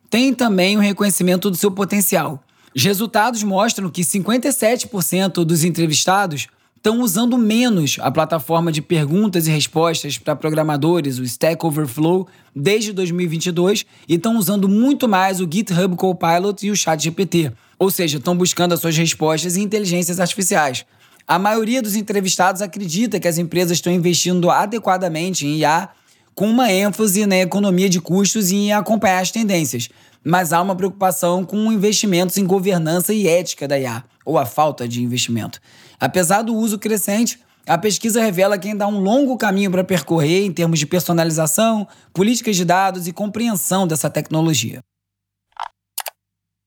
tem 0.09 0.33
também 0.33 0.75
um 0.75 0.81
reconhecimento 0.81 1.49
do 1.49 1.55
seu 1.55 1.71
potencial. 1.71 2.43
Os 2.75 2.83
resultados 2.83 3.43
mostram 3.43 3.89
que 3.89 4.01
57% 4.01 5.45
dos 5.45 5.63
entrevistados 5.63 6.47
estão 6.75 6.99
usando 6.99 7.37
menos 7.37 7.95
a 8.01 8.11
plataforma 8.11 8.73
de 8.73 8.81
perguntas 8.81 9.47
e 9.47 9.51
respostas 9.51 10.17
para 10.17 10.35
programadores, 10.35 11.17
o 11.17 11.23
Stack 11.23 11.65
Overflow, 11.65 12.27
desde 12.53 12.91
2022 12.91 13.85
e 14.05 14.15
estão 14.15 14.37
usando 14.37 14.67
muito 14.67 15.07
mais 15.07 15.39
o 15.39 15.47
GitHub 15.49 15.95
Copilot 15.95 16.67
e 16.67 16.71
o 16.71 16.75
ChatGPT. 16.75 17.53
Ou 17.77 17.89
seja, 17.89 18.17
estão 18.17 18.35
buscando 18.35 18.73
as 18.73 18.79
suas 18.79 18.97
respostas 18.97 19.57
em 19.57 19.63
inteligências 19.63 20.19
artificiais. 20.19 20.85
A 21.27 21.39
maioria 21.39 21.81
dos 21.81 21.95
entrevistados 21.95 22.61
acredita 22.61 23.19
que 23.19 23.27
as 23.27 23.37
empresas 23.37 23.77
estão 23.77 23.91
investindo 23.91 24.49
adequadamente 24.49 25.45
em 25.45 25.57
IA, 25.57 25.89
com 26.35 26.47
uma 26.47 26.71
ênfase 26.71 27.25
na 27.25 27.37
economia 27.37 27.89
de 27.89 27.99
custos 27.99 28.51
e 28.51 28.55
em 28.55 28.73
acompanhar 28.73 29.21
as 29.21 29.31
tendências. 29.31 29.89
Mas 30.23 30.53
há 30.53 30.61
uma 30.61 30.75
preocupação 30.75 31.43
com 31.43 31.71
investimentos 31.71 32.37
em 32.37 32.45
governança 32.45 33.13
e 33.13 33.27
ética 33.27 33.67
da 33.67 33.79
IA, 33.79 34.03
ou 34.23 34.37
a 34.37 34.45
falta 34.45 34.87
de 34.87 35.01
investimento. 35.01 35.59
Apesar 35.99 36.41
do 36.41 36.53
uso 36.53 36.77
crescente, 36.77 37.39
a 37.67 37.77
pesquisa 37.77 38.21
revela 38.21 38.57
que 38.57 38.67
ainda 38.67 38.85
há 38.85 38.87
um 38.87 38.99
longo 38.99 39.37
caminho 39.37 39.71
para 39.71 39.83
percorrer 39.83 40.45
em 40.45 40.51
termos 40.51 40.77
de 40.77 40.85
personalização, 40.85 41.87
políticas 42.13 42.55
de 42.55 42.63
dados 42.63 43.07
e 43.07 43.11
compreensão 43.11 43.87
dessa 43.87 44.09
tecnologia. 44.09 44.81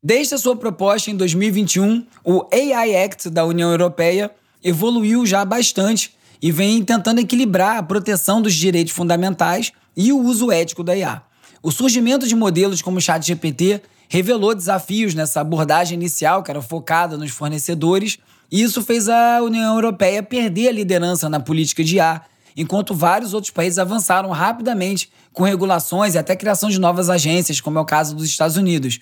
Desde 0.01 0.37
a 0.37 0.39
sua 0.39 0.55
proposta 0.55 1.11
em 1.11 1.17
2021, 1.17 2.07
o 2.25 2.47
AI 2.53 3.05
Act 3.05 3.29
da 3.31 3.45
União 3.45 3.69
Europeia 3.69 4.31
evoluiu 4.63 5.27
já 5.27 5.45
bastante 5.45 6.15
e 6.41 6.53
vem 6.53 6.85
tentando 6.85 7.21
equilibrar 7.21 7.79
a 7.79 7.83
proteção 7.83 8.41
dos 8.41 8.55
direitos 8.55 8.93
fundamentais 8.93 9.73
e 9.97 10.13
o 10.13 10.21
uso 10.21 10.53
ético 10.53 10.85
da 10.85 10.95
IA. 10.95 11.21
O 11.61 11.73
surgimento 11.73 12.29
de 12.29 12.37
modelos 12.37 12.81
como 12.81 12.99
o 12.99 13.01
ChatGPT 13.01 13.83
revelou 14.09 14.55
desafios 14.55 15.17
nessa 15.17 15.41
abordagem 15.41 15.99
inicial, 15.99 16.45
que 16.45 16.51
era 16.53 16.63
focada 16.63 17.17
nos 17.17 17.33
fornecedores, 17.33 18.19
e 18.53 18.63
isso 18.63 18.85
fez 18.85 19.09
a 19.09 19.43
União 19.43 19.75
Europeia 19.75 20.23
perder 20.23 20.69
a 20.69 20.73
liderança 20.73 21.29
na 21.29 21.41
política 21.41 21.83
de 21.83 21.97
IA, 21.97 22.23
enquanto 22.57 22.95
vários 22.95 23.35
outros 23.35 23.51
países 23.51 23.81
avançaram 23.81 24.31
rapidamente 24.31 25.11
com 25.33 25.43
regulações 25.43 26.15
e 26.15 26.19
até 26.19 26.37
criação 26.37 26.71
de 26.71 26.79
novas 26.79 27.11
agências, 27.11 27.61
como 27.61 27.79
é 27.79 27.81
o 27.81 27.85
caso 27.85 28.15
dos 28.15 28.27
Estados 28.27 28.57
Unidos. 28.57 29.01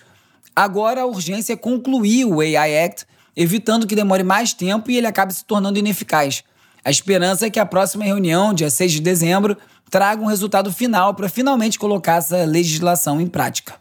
Agora 0.56 1.02
a 1.02 1.06
urgência 1.06 1.52
é 1.52 1.56
concluir 1.56 2.24
o 2.24 2.40
AI 2.40 2.84
Act, 2.84 3.04
evitando 3.36 3.86
que 3.86 3.94
demore 3.94 4.22
mais 4.22 4.54
tempo 4.54 4.90
e 4.90 4.96
ele 4.96 5.06
acabe 5.06 5.34
se 5.34 5.44
tornando 5.44 5.78
ineficaz. 5.78 6.42
A 6.82 6.90
esperança 6.90 7.44
é 7.44 7.50
que 7.50 7.60
a 7.60 7.66
próxima 7.66 8.04
reunião, 8.04 8.54
dia 8.54 8.70
6 8.70 8.92
de 8.92 9.00
dezembro, 9.00 9.54
traga 9.90 10.22
um 10.22 10.26
resultado 10.26 10.72
final 10.72 11.12
para 11.12 11.28
finalmente 11.28 11.78
colocar 11.78 12.16
essa 12.16 12.44
legislação 12.46 13.20
em 13.20 13.26
prática. 13.26 13.74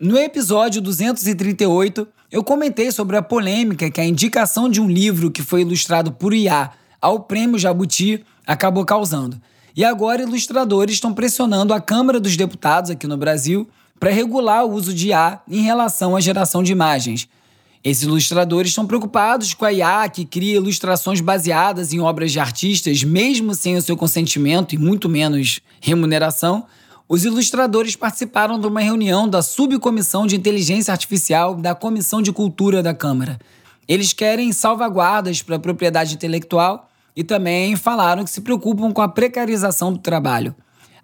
No 0.00 0.18
episódio 0.18 0.82
238, 0.82 2.08
eu 2.32 2.42
comentei 2.42 2.90
sobre 2.90 3.16
a 3.16 3.22
polêmica 3.22 3.88
que 3.88 4.00
a 4.00 4.04
indicação 4.04 4.68
de 4.68 4.80
um 4.80 4.88
livro 4.88 5.30
que 5.30 5.42
foi 5.42 5.60
ilustrado 5.60 6.10
por 6.10 6.34
IA 6.34 6.72
ao 7.00 7.20
Prêmio 7.20 7.58
Jabuti 7.58 8.24
acabou 8.44 8.84
causando. 8.84 9.40
E 9.76 9.84
agora 9.84 10.22
ilustradores 10.22 10.94
estão 10.94 11.14
pressionando 11.14 11.72
a 11.72 11.80
Câmara 11.80 12.18
dos 12.18 12.36
Deputados 12.36 12.90
aqui 12.90 13.06
no 13.06 13.16
Brasil 13.16 13.68
para 13.98 14.10
regular 14.10 14.64
o 14.64 14.72
uso 14.72 14.92
de 14.92 15.08
IA 15.08 15.40
em 15.48 15.62
relação 15.62 16.16
à 16.16 16.20
geração 16.20 16.62
de 16.62 16.72
imagens. 16.72 17.28
Esses 17.84 18.04
ilustradores 18.04 18.70
estão 18.70 18.86
preocupados 18.86 19.52
com 19.52 19.64
a 19.64 19.72
IA 19.72 20.08
que 20.08 20.24
cria 20.24 20.56
ilustrações 20.56 21.20
baseadas 21.20 21.92
em 21.92 22.00
obras 22.00 22.32
de 22.32 22.40
artistas, 22.40 23.04
mesmo 23.04 23.54
sem 23.54 23.76
o 23.76 23.82
seu 23.82 23.94
consentimento 23.94 24.74
e 24.74 24.78
muito 24.78 25.06
menos 25.06 25.60
remuneração. 25.82 26.64
Os 27.06 27.26
ilustradores 27.26 27.94
participaram 27.94 28.58
de 28.58 28.66
uma 28.66 28.80
reunião 28.80 29.28
da 29.28 29.42
Subcomissão 29.42 30.26
de 30.26 30.34
Inteligência 30.34 30.92
Artificial 30.92 31.54
da 31.54 31.74
Comissão 31.74 32.22
de 32.22 32.32
Cultura 32.32 32.82
da 32.82 32.94
Câmara. 32.94 33.38
Eles 33.86 34.14
querem 34.14 34.50
salvaguardas 34.50 35.42
para 35.42 35.56
a 35.56 35.60
propriedade 35.60 36.14
intelectual 36.14 36.90
e 37.14 37.22
também 37.22 37.76
falaram 37.76 38.24
que 38.24 38.30
se 38.30 38.40
preocupam 38.40 38.92
com 38.92 39.02
a 39.02 39.08
precarização 39.08 39.92
do 39.92 39.98
trabalho. 39.98 40.54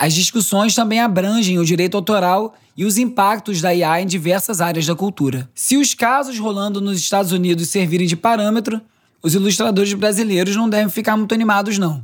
As 0.01 0.15
discussões 0.15 0.75
também 0.75 0.99
abrangem 0.99 1.59
o 1.59 1.65
direito 1.65 1.95
autoral 1.95 2.55
e 2.75 2.87
os 2.87 2.97
impactos 2.97 3.61
da 3.61 3.75
IA 3.75 4.01
em 4.01 4.07
diversas 4.07 4.63
áreas 4.63 4.87
da 4.87 4.95
cultura. 4.95 5.47
Se 5.55 5.77
os 5.77 5.93
casos 5.93 6.39
rolando 6.39 6.81
nos 6.81 6.99
Estados 6.99 7.33
Unidos 7.33 7.69
servirem 7.69 8.07
de 8.07 8.17
parâmetro, 8.17 8.81
os 9.23 9.35
ilustradores 9.35 9.93
brasileiros 9.93 10.57
não 10.57 10.71
devem 10.71 10.89
ficar 10.89 11.19
muito 11.19 11.35
animados, 11.35 11.77
não. 11.77 12.03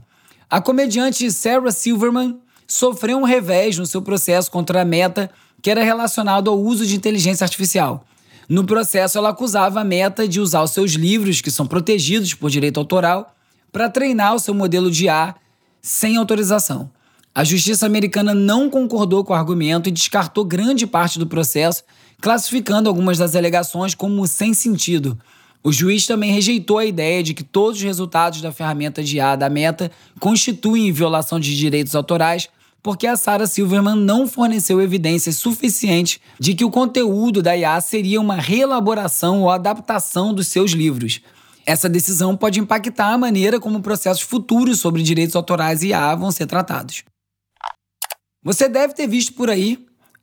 A 0.50 0.60
comediante 0.60 1.32
Sarah 1.32 1.70
Silverman 1.70 2.38
sofreu 2.68 3.16
um 3.16 3.24
revés 3.24 3.78
no 3.78 3.86
seu 3.86 4.02
processo 4.02 4.50
contra 4.50 4.82
a 4.82 4.84
Meta, 4.84 5.30
que 5.62 5.70
era 5.70 5.82
relacionado 5.82 6.50
ao 6.50 6.60
uso 6.60 6.84
de 6.84 6.94
inteligência 6.94 7.44
artificial. 7.44 8.04
No 8.46 8.66
processo, 8.66 9.16
ela 9.16 9.30
acusava 9.30 9.80
a 9.80 9.84
Meta 9.84 10.28
de 10.28 10.38
usar 10.38 10.62
os 10.62 10.72
seus 10.72 10.92
livros, 10.92 11.40
que 11.40 11.50
são 11.50 11.66
protegidos 11.66 12.34
por 12.34 12.50
direito 12.50 12.78
autoral, 12.78 13.34
para 13.72 13.88
treinar 13.88 14.34
o 14.34 14.38
seu 14.38 14.52
modelo 14.52 14.90
de 14.90 15.06
IA 15.06 15.34
sem 15.80 16.18
autorização. 16.18 16.94
A 17.36 17.44
justiça 17.44 17.84
americana 17.84 18.32
não 18.32 18.70
concordou 18.70 19.22
com 19.22 19.34
o 19.34 19.36
argumento 19.36 19.90
e 19.90 19.92
descartou 19.92 20.42
grande 20.42 20.86
parte 20.86 21.18
do 21.18 21.26
processo, 21.26 21.84
classificando 22.18 22.88
algumas 22.88 23.18
das 23.18 23.36
alegações 23.36 23.94
como 23.94 24.26
sem 24.26 24.54
sentido. 24.54 25.18
O 25.62 25.70
juiz 25.70 26.06
também 26.06 26.32
rejeitou 26.32 26.78
a 26.78 26.86
ideia 26.86 27.22
de 27.22 27.34
que 27.34 27.44
todos 27.44 27.76
os 27.76 27.84
resultados 27.84 28.40
da 28.40 28.52
ferramenta 28.52 29.04
de 29.04 29.16
IA 29.18 29.36
da 29.36 29.50
Meta 29.50 29.92
constituem 30.18 30.90
violação 30.90 31.38
de 31.38 31.54
direitos 31.54 31.94
autorais, 31.94 32.48
porque 32.82 33.06
a 33.06 33.18
Sarah 33.18 33.46
Silverman 33.46 33.96
não 33.96 34.26
forneceu 34.26 34.80
evidências 34.80 35.36
suficientes 35.36 36.18
de 36.40 36.54
que 36.54 36.64
o 36.64 36.70
conteúdo 36.70 37.42
da 37.42 37.54
IA 37.54 37.78
seria 37.82 38.18
uma 38.18 38.36
reelaboração 38.36 39.42
ou 39.42 39.50
adaptação 39.50 40.32
dos 40.32 40.46
seus 40.46 40.70
livros. 40.70 41.20
Essa 41.66 41.86
decisão 41.86 42.34
pode 42.34 42.60
impactar 42.60 43.12
a 43.12 43.18
maneira 43.18 43.60
como 43.60 43.82
processos 43.82 44.22
futuros 44.22 44.80
sobre 44.80 45.02
direitos 45.02 45.36
autorais 45.36 45.82
e 45.82 45.88
IA 45.88 46.14
vão 46.14 46.30
ser 46.30 46.46
tratados. 46.46 47.04
Você 48.46 48.68
deve 48.68 48.94
ter 48.94 49.08
visto 49.08 49.32
por 49.32 49.50
aí 49.50 49.76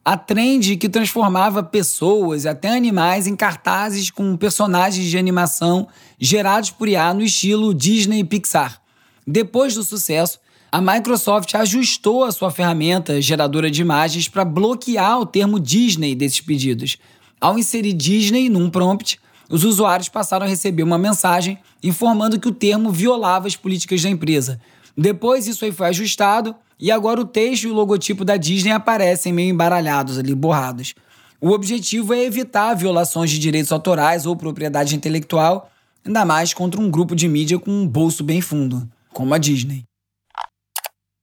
a 0.06 0.16
trend 0.16 0.78
que 0.78 0.88
transformava 0.88 1.62
pessoas 1.62 2.46
e 2.46 2.48
até 2.48 2.70
animais 2.70 3.28
em 3.28 3.36
cartazes 3.36 4.10
com 4.10 4.38
personagens 4.38 5.10
de 5.10 5.18
animação 5.18 5.90
gerados 6.18 6.70
por 6.72 6.88
IA 6.88 7.14
no 7.14 7.22
estilo 7.22 7.74
Disney 7.74 8.20
e 8.20 8.24
Pixar. 8.24 8.82
Depois 9.28 9.76
do 9.76 9.84
sucesso, 9.84 10.40
a 10.72 10.80
Microsoft 10.80 11.54
ajustou 11.54 12.24
a 12.24 12.32
sua 12.32 12.50
ferramenta 12.50 13.22
geradora 13.22 13.70
de 13.70 13.82
imagens 13.82 14.30
para 14.30 14.46
bloquear 14.46 15.20
o 15.20 15.26
termo 15.26 15.60
Disney 15.60 16.16
desses 16.16 16.40
pedidos. 16.40 16.96
Ao 17.42 17.60
inserir 17.60 17.92
Disney 17.92 18.48
num 18.48 18.70
prompt, 18.70 19.20
os 19.50 19.66
usuários 19.66 20.08
passaram 20.08 20.46
a 20.46 20.50
receber 20.50 20.84
uma 20.84 20.98
mensagem 20.98 21.60
informando 21.84 22.40
que 22.40 22.48
o 22.48 22.54
termo 22.54 22.90
violava 22.90 23.48
as 23.48 23.58
políticas 23.58 24.02
da 24.02 24.10
empresa. 24.10 24.62
Depois 24.98 25.48
isso 25.48 25.66
aí 25.66 25.72
foi 25.72 25.88
ajustado 25.88 26.56
e 26.80 26.92
agora 26.92 27.22
o 27.22 27.26
texto 27.26 27.64
e 27.64 27.72
o 27.72 27.74
logotipo 27.74 28.24
da 28.24 28.38
Disney 28.38 28.72
aparecem 28.72 29.34
meio 29.34 29.50
embaralhados 29.50 30.18
ali, 30.18 30.36
borrados. 30.36 30.94
O 31.42 31.52
objetivo 31.52 32.14
é 32.14 32.24
evitar 32.24 32.74
violações 32.74 33.30
de 33.30 33.40
direitos 33.40 33.72
autorais 33.72 34.26
ou 34.26 34.36
propriedade 34.36 34.96
intelectual, 34.96 35.70
ainda 36.06 36.24
mais 36.24 36.54
contra 36.54 36.80
um 36.80 36.90
grupo 36.90 37.16
de 37.16 37.28
mídia 37.28 37.60
com 37.60 37.72
um 37.72 37.88
bolso 37.88 38.24
bem 38.24 38.40
fundo, 38.40 38.88
como 39.12 39.34
a 39.34 39.38
Disney. 39.38 39.84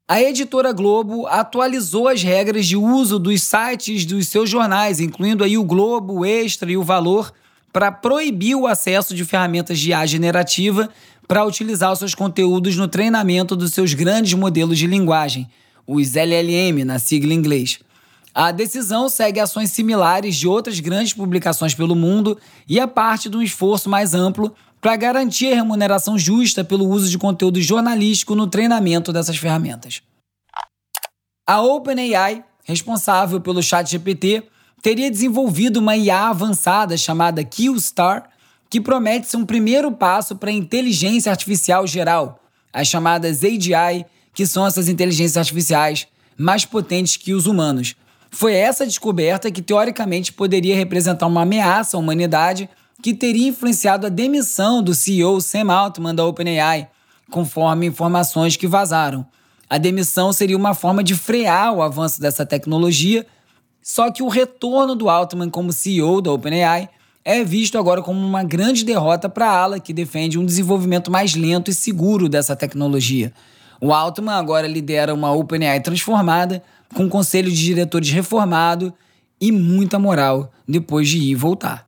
A 0.08 0.20
editora 0.20 0.72
Globo 0.72 1.26
atualizou 1.28 2.08
as 2.08 2.22
regras 2.22 2.66
de 2.66 2.76
uso 2.76 3.16
dos 3.16 3.42
sites 3.42 4.04
dos 4.04 4.26
seus 4.26 4.50
jornais, 4.50 4.98
incluindo 4.98 5.44
aí 5.44 5.56
o 5.56 5.62
Globo, 5.62 6.18
o 6.18 6.24
Extra 6.26 6.70
e 6.70 6.76
o 6.76 6.82
Valor, 6.82 7.32
para 7.72 7.92
proibir 7.92 8.54
o 8.54 8.66
acesso 8.66 9.14
de 9.14 9.24
ferramentas 9.24 9.78
de 9.78 9.90
IA 9.90 10.06
generativa 10.06 10.88
para 11.26 11.44
utilizar 11.44 11.92
os 11.92 11.98
seus 11.98 12.14
conteúdos 12.14 12.76
no 12.76 12.88
treinamento 12.88 13.54
dos 13.54 13.72
seus 13.72 13.94
grandes 13.94 14.34
modelos 14.34 14.78
de 14.78 14.86
linguagem, 14.86 15.48
os 15.86 16.14
LLM, 16.14 16.84
na 16.84 16.98
sigla 16.98 17.32
em 17.32 17.36
inglês. 17.36 17.78
A 18.34 18.52
decisão 18.52 19.08
segue 19.08 19.40
ações 19.40 19.70
similares 19.70 20.36
de 20.36 20.46
outras 20.46 20.78
grandes 20.80 21.12
publicações 21.12 21.74
pelo 21.74 21.94
mundo 21.94 22.38
e 22.68 22.78
é 22.78 22.86
parte 22.86 23.28
de 23.28 23.36
um 23.36 23.42
esforço 23.42 23.88
mais 23.88 24.14
amplo 24.14 24.54
para 24.80 24.96
garantir 24.96 25.52
a 25.52 25.56
remuneração 25.56 26.18
justa 26.18 26.64
pelo 26.64 26.88
uso 26.88 27.08
de 27.08 27.18
conteúdo 27.18 27.60
jornalístico 27.60 28.34
no 28.34 28.46
treinamento 28.46 29.12
dessas 29.12 29.36
ferramentas. 29.36 30.02
A 31.46 31.60
OpenAI, 31.60 32.44
responsável 32.64 33.40
pelo 33.40 33.62
ChatGPT, 33.62 34.44
teria 34.82 35.10
desenvolvido 35.10 35.78
uma 35.78 35.96
IA 35.96 36.28
avançada 36.28 36.96
chamada 36.96 37.44
QStar 37.44 38.30
que 38.68 38.80
promete 38.80 39.28
ser 39.28 39.36
um 39.36 39.44
primeiro 39.44 39.90
passo 39.92 40.36
para 40.36 40.50
a 40.50 40.54
inteligência 40.54 41.30
artificial 41.30 41.86
geral, 41.86 42.40
as 42.72 42.86
chamadas 42.86 43.42
AGI, 43.44 44.06
que 44.32 44.46
são 44.46 44.66
essas 44.66 44.88
inteligências 44.88 45.36
artificiais 45.36 46.06
mais 46.36 46.64
potentes 46.64 47.16
que 47.16 47.34
os 47.34 47.46
humanos. 47.46 47.96
Foi 48.30 48.54
essa 48.54 48.86
descoberta 48.86 49.50
que 49.50 49.60
teoricamente 49.60 50.32
poderia 50.32 50.76
representar 50.76 51.26
uma 51.26 51.42
ameaça 51.42 51.96
à 51.96 52.00
humanidade 52.00 52.70
que 53.02 53.12
teria 53.12 53.48
influenciado 53.48 54.06
a 54.06 54.10
demissão 54.10 54.82
do 54.82 54.94
CEO 54.94 55.40
Sam 55.40 55.72
Altman 55.72 56.14
da 56.14 56.24
OpenAI, 56.24 56.88
conforme 57.30 57.86
informações 57.86 58.56
que 58.56 58.68
vazaram. 58.68 59.26
A 59.68 59.78
demissão 59.78 60.32
seria 60.32 60.56
uma 60.56 60.74
forma 60.74 61.02
de 61.02 61.14
frear 61.14 61.72
o 61.74 61.82
avanço 61.82 62.20
dessa 62.20 62.46
tecnologia, 62.46 63.26
só 63.82 64.10
que 64.10 64.22
o 64.22 64.28
retorno 64.28 64.94
do 64.94 65.08
Altman 65.08 65.50
como 65.50 65.72
CEO 65.72 66.20
da 66.20 66.32
OpenAI 66.32 66.88
é 67.24 67.44
visto 67.44 67.78
agora 67.78 68.02
como 68.02 68.18
uma 68.18 68.42
grande 68.42 68.84
derrota 68.84 69.28
para 69.28 69.46
a 69.46 69.56
ala 69.56 69.80
que 69.80 69.92
defende 69.92 70.38
um 70.38 70.44
desenvolvimento 70.44 71.10
mais 71.10 71.34
lento 71.34 71.70
e 71.70 71.74
seguro 71.74 72.28
dessa 72.28 72.56
tecnologia. 72.56 73.32
O 73.80 73.92
Altman 73.92 74.34
agora 74.34 74.66
lidera 74.66 75.14
uma 75.14 75.32
OpenAI 75.32 75.80
transformada, 75.80 76.62
com 76.94 77.04
um 77.04 77.08
conselho 77.08 77.50
de 77.50 77.56
diretores 77.56 78.10
reformado 78.10 78.92
e 79.40 79.50
muita 79.50 79.98
moral 79.98 80.52
depois 80.68 81.08
de 81.08 81.18
ir 81.18 81.30
e 81.30 81.34
voltar. 81.34 81.86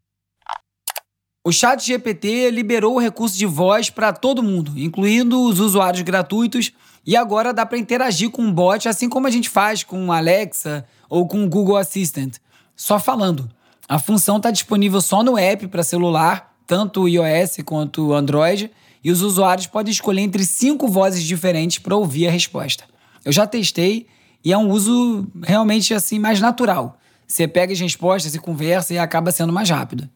O 1.44 1.50
Chat 1.50 1.84
GPT 1.84 2.50
liberou 2.50 2.94
o 2.94 3.00
recurso 3.00 3.36
de 3.36 3.46
voz 3.46 3.90
para 3.90 4.12
todo 4.12 4.42
mundo, 4.42 4.78
incluindo 4.78 5.42
os 5.42 5.58
usuários 5.58 6.02
gratuitos, 6.02 6.72
e 7.06 7.16
agora 7.16 7.52
dá 7.52 7.66
para 7.66 7.78
interagir 7.78 8.30
com 8.30 8.46
o 8.46 8.52
bot 8.52 8.88
assim 8.88 9.08
como 9.08 9.26
a 9.26 9.30
gente 9.30 9.48
faz 9.48 9.82
com 9.82 10.06
o 10.06 10.12
Alexa 10.12 10.84
ou 11.08 11.26
com 11.26 11.44
o 11.44 11.48
Google 11.48 11.76
Assistant, 11.76 12.36
só 12.76 12.98
falando. 12.98 13.50
A 13.88 13.98
função 13.98 14.36
está 14.36 14.50
disponível 14.50 15.00
só 15.00 15.22
no 15.22 15.36
app 15.36 15.66
para 15.68 15.82
celular, 15.82 16.54
tanto 16.66 17.08
iOS 17.08 17.58
quanto 17.64 18.14
Android, 18.14 18.70
e 19.04 19.10
os 19.10 19.20
usuários 19.20 19.66
podem 19.66 19.90
escolher 19.90 20.20
entre 20.20 20.44
cinco 20.44 20.88
vozes 20.88 21.22
diferentes 21.24 21.78
para 21.78 21.96
ouvir 21.96 22.28
a 22.28 22.30
resposta. 22.30 22.84
Eu 23.24 23.32
já 23.32 23.46
testei 23.46 24.06
e 24.44 24.52
é 24.52 24.58
um 24.58 24.70
uso 24.70 25.26
realmente 25.42 25.92
assim 25.92 26.18
mais 26.18 26.40
natural. 26.40 26.98
Você 27.26 27.48
pega 27.48 27.72
as 27.72 27.80
respostas 27.80 28.34
e 28.34 28.38
conversa 28.38 28.94
e 28.94 28.98
acaba 28.98 29.32
sendo 29.32 29.52
mais 29.52 29.68
rápido. 29.68 30.08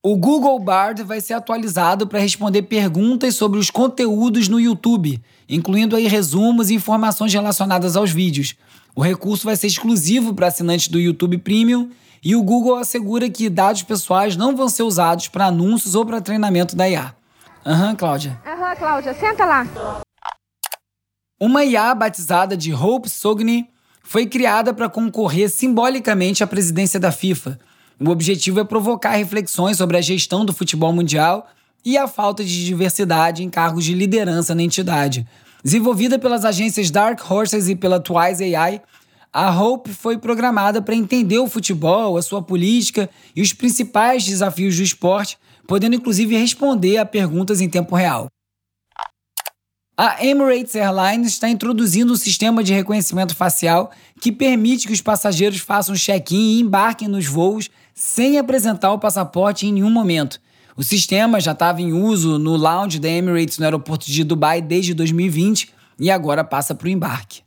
O 0.00 0.16
Google 0.16 0.60
Bard 0.60 1.02
vai 1.02 1.20
ser 1.20 1.34
atualizado 1.34 2.06
para 2.06 2.20
responder 2.20 2.62
perguntas 2.62 3.34
sobre 3.34 3.58
os 3.58 3.68
conteúdos 3.68 4.46
no 4.48 4.60
YouTube, 4.60 5.20
incluindo 5.48 5.96
aí 5.96 6.06
resumos 6.06 6.70
e 6.70 6.74
informações 6.74 7.32
relacionadas 7.34 7.96
aos 7.96 8.12
vídeos. 8.12 8.54
O 8.94 9.02
recurso 9.02 9.44
vai 9.44 9.56
ser 9.56 9.66
exclusivo 9.66 10.32
para 10.32 10.46
assinantes 10.46 10.86
do 10.86 11.00
YouTube 11.00 11.38
Premium 11.38 11.90
e 12.22 12.36
o 12.36 12.42
Google 12.44 12.76
assegura 12.76 13.28
que 13.28 13.50
dados 13.50 13.82
pessoais 13.82 14.36
não 14.36 14.54
vão 14.54 14.68
ser 14.68 14.84
usados 14.84 15.26
para 15.26 15.46
anúncios 15.46 15.96
ou 15.96 16.06
para 16.06 16.20
treinamento 16.20 16.76
da 16.76 16.88
IA. 16.88 17.12
Aham, 17.66 17.88
uhum, 17.88 17.96
Cláudia. 17.96 18.40
Aham, 18.46 18.70
uhum, 18.70 18.76
Cláudia, 18.76 19.14
senta 19.14 19.44
lá. 19.44 19.66
Uma 21.40 21.64
IA 21.64 21.92
batizada 21.92 22.56
de 22.56 22.72
Hope 22.72 23.10
Sogni 23.10 23.68
foi 24.04 24.26
criada 24.26 24.72
para 24.72 24.88
concorrer 24.88 25.50
simbolicamente 25.50 26.44
à 26.44 26.46
presidência 26.46 27.00
da 27.00 27.10
FIFA. 27.10 27.58
O 28.00 28.10
objetivo 28.10 28.60
é 28.60 28.64
provocar 28.64 29.16
reflexões 29.16 29.76
sobre 29.76 29.96
a 29.96 30.00
gestão 30.00 30.44
do 30.44 30.52
futebol 30.52 30.92
mundial 30.92 31.48
e 31.84 31.98
a 31.98 32.06
falta 32.06 32.44
de 32.44 32.64
diversidade 32.64 33.42
em 33.42 33.50
cargos 33.50 33.84
de 33.84 33.92
liderança 33.92 34.54
na 34.54 34.62
entidade. 34.62 35.26
Desenvolvida 35.64 36.16
pelas 36.16 36.44
agências 36.44 36.90
Dark 36.90 37.20
Horses 37.28 37.68
e 37.68 37.74
pela 37.74 37.98
Twice 37.98 38.54
AI, 38.54 38.80
a 39.32 39.50
Hope 39.50 39.92
foi 39.92 40.16
programada 40.16 40.80
para 40.80 40.94
entender 40.94 41.38
o 41.38 41.48
futebol, 41.48 42.16
a 42.16 42.22
sua 42.22 42.40
política 42.40 43.10
e 43.34 43.42
os 43.42 43.52
principais 43.52 44.24
desafios 44.24 44.76
do 44.76 44.82
esporte, 44.82 45.36
podendo 45.66 45.96
inclusive 45.96 46.36
responder 46.36 46.98
a 46.98 47.04
perguntas 47.04 47.60
em 47.60 47.68
tempo 47.68 47.96
real. 47.96 48.28
A 50.00 50.24
Emirates 50.24 50.76
Airlines 50.76 51.32
está 51.32 51.48
introduzindo 51.48 52.12
um 52.12 52.16
sistema 52.16 52.62
de 52.62 52.72
reconhecimento 52.72 53.34
facial 53.34 53.90
que 54.20 54.30
permite 54.30 54.86
que 54.86 54.92
os 54.92 55.00
passageiros 55.00 55.58
façam 55.58 55.96
check-in 55.96 56.58
e 56.58 56.60
embarquem 56.60 57.08
nos 57.08 57.26
voos 57.26 57.68
sem 57.98 58.38
apresentar 58.38 58.92
o 58.92 58.98
passaporte 58.98 59.66
em 59.66 59.72
nenhum 59.72 59.90
momento. 59.90 60.40
O 60.76 60.84
sistema 60.84 61.40
já 61.40 61.50
estava 61.50 61.82
em 61.82 61.92
uso 61.92 62.38
no 62.38 62.54
lounge 62.56 63.00
da 63.00 63.08
Emirates 63.08 63.58
no 63.58 63.64
aeroporto 63.64 64.06
de 64.06 64.22
Dubai 64.22 64.62
desde 64.62 64.94
2020 64.94 65.74
e 65.98 66.08
agora 66.08 66.44
passa 66.44 66.76
para 66.76 66.86
o 66.86 66.88
embarque. 66.88 67.42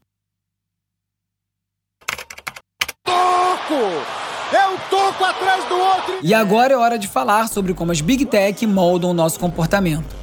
Toco! 3.06 3.76
É 4.54 4.68
um 4.68 4.78
toco 4.90 5.24
atrás 5.24 5.64
do 5.70 5.76
outro! 5.76 6.20
E 6.22 6.34
agora 6.34 6.74
é 6.74 6.78
hora 6.78 7.00
de 7.00 7.08
falar 7.08 7.48
sobre 7.48 7.74
como 7.74 7.94
as 7.94 8.02
Big 8.02 8.26
Tech 8.26 8.68
moldam 8.68 9.12
o 9.12 9.14
nosso 9.14 9.40
comportamento. 9.40 10.21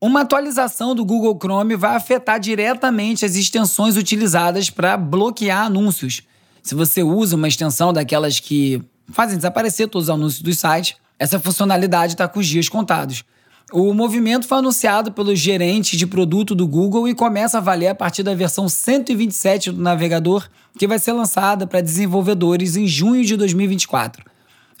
Uma 0.00 0.20
atualização 0.20 0.94
do 0.94 1.04
Google 1.04 1.36
Chrome 1.36 1.74
vai 1.74 1.96
afetar 1.96 2.38
diretamente 2.38 3.24
as 3.24 3.34
extensões 3.34 3.96
utilizadas 3.96 4.70
para 4.70 4.96
bloquear 4.96 5.66
anúncios. 5.66 6.22
Se 6.62 6.76
você 6.76 7.02
usa 7.02 7.34
uma 7.34 7.48
extensão 7.48 7.92
daquelas 7.92 8.38
que 8.38 8.80
fazem 9.10 9.36
desaparecer 9.36 9.88
todos 9.88 10.06
os 10.06 10.14
anúncios 10.14 10.40
dos 10.40 10.56
sites, 10.56 10.94
essa 11.18 11.40
funcionalidade 11.40 12.12
está 12.12 12.28
com 12.28 12.38
os 12.38 12.46
dias 12.46 12.68
contados. 12.68 13.24
O 13.72 13.92
movimento 13.92 14.46
foi 14.46 14.58
anunciado 14.58 15.10
pelo 15.10 15.34
gerente 15.34 15.96
de 15.96 16.06
produto 16.06 16.54
do 16.54 16.68
Google 16.68 17.08
e 17.08 17.14
começa 17.14 17.58
a 17.58 17.60
valer 17.60 17.88
a 17.88 17.94
partir 17.94 18.22
da 18.22 18.36
versão 18.36 18.68
127 18.68 19.72
do 19.72 19.82
navegador, 19.82 20.48
que 20.78 20.86
vai 20.86 21.00
ser 21.00 21.12
lançada 21.12 21.66
para 21.66 21.80
desenvolvedores 21.80 22.76
em 22.76 22.86
junho 22.86 23.24
de 23.24 23.36
2024. 23.36 24.24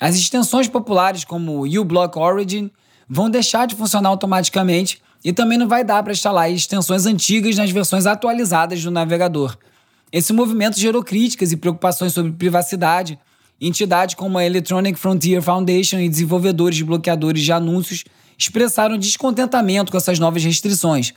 As 0.00 0.14
extensões 0.14 0.68
populares 0.68 1.24
como 1.24 1.64
uBlock 1.66 2.16
Origin 2.16 2.70
vão 3.08 3.28
deixar 3.28 3.66
de 3.66 3.74
funcionar 3.74 4.10
automaticamente 4.10 5.02
e 5.24 5.32
também 5.32 5.58
não 5.58 5.68
vai 5.68 5.84
dar 5.84 6.02
para 6.02 6.12
instalar 6.12 6.50
extensões 6.50 7.06
antigas 7.06 7.56
nas 7.56 7.70
versões 7.70 8.06
atualizadas 8.06 8.82
do 8.82 8.90
navegador. 8.90 9.56
Esse 10.12 10.32
movimento 10.32 10.78
gerou 10.78 11.02
críticas 11.02 11.52
e 11.52 11.56
preocupações 11.56 12.12
sobre 12.12 12.32
privacidade. 12.32 13.18
Entidades 13.60 14.14
como 14.14 14.38
a 14.38 14.44
Electronic 14.44 14.98
Frontier 14.98 15.42
Foundation 15.42 15.98
e 15.98 16.08
desenvolvedores 16.08 16.76
de 16.76 16.84
bloqueadores 16.84 17.42
de 17.42 17.52
anúncios 17.52 18.04
expressaram 18.38 18.96
descontentamento 18.96 19.90
com 19.90 19.98
essas 19.98 20.18
novas 20.18 20.44
restrições. 20.44 21.12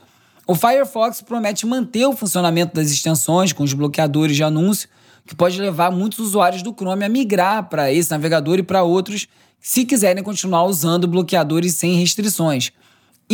O 0.46 0.56
Firefox 0.56 1.22
promete 1.22 1.64
manter 1.64 2.04
o 2.04 2.16
funcionamento 2.16 2.74
das 2.74 2.90
extensões 2.90 3.52
com 3.52 3.62
os 3.62 3.72
bloqueadores 3.72 4.34
de 4.34 4.42
anúncio, 4.42 4.88
que 5.24 5.36
pode 5.36 5.60
levar 5.60 5.92
muitos 5.92 6.18
usuários 6.18 6.62
do 6.62 6.74
Chrome 6.74 7.04
a 7.04 7.08
migrar 7.08 7.68
para 7.68 7.92
esse 7.92 8.10
navegador 8.10 8.58
e 8.58 8.62
para 8.62 8.82
outros 8.82 9.28
se 9.60 9.84
quiserem 9.84 10.24
continuar 10.24 10.64
usando 10.64 11.06
bloqueadores 11.06 11.76
sem 11.76 11.94
restrições. 11.94 12.72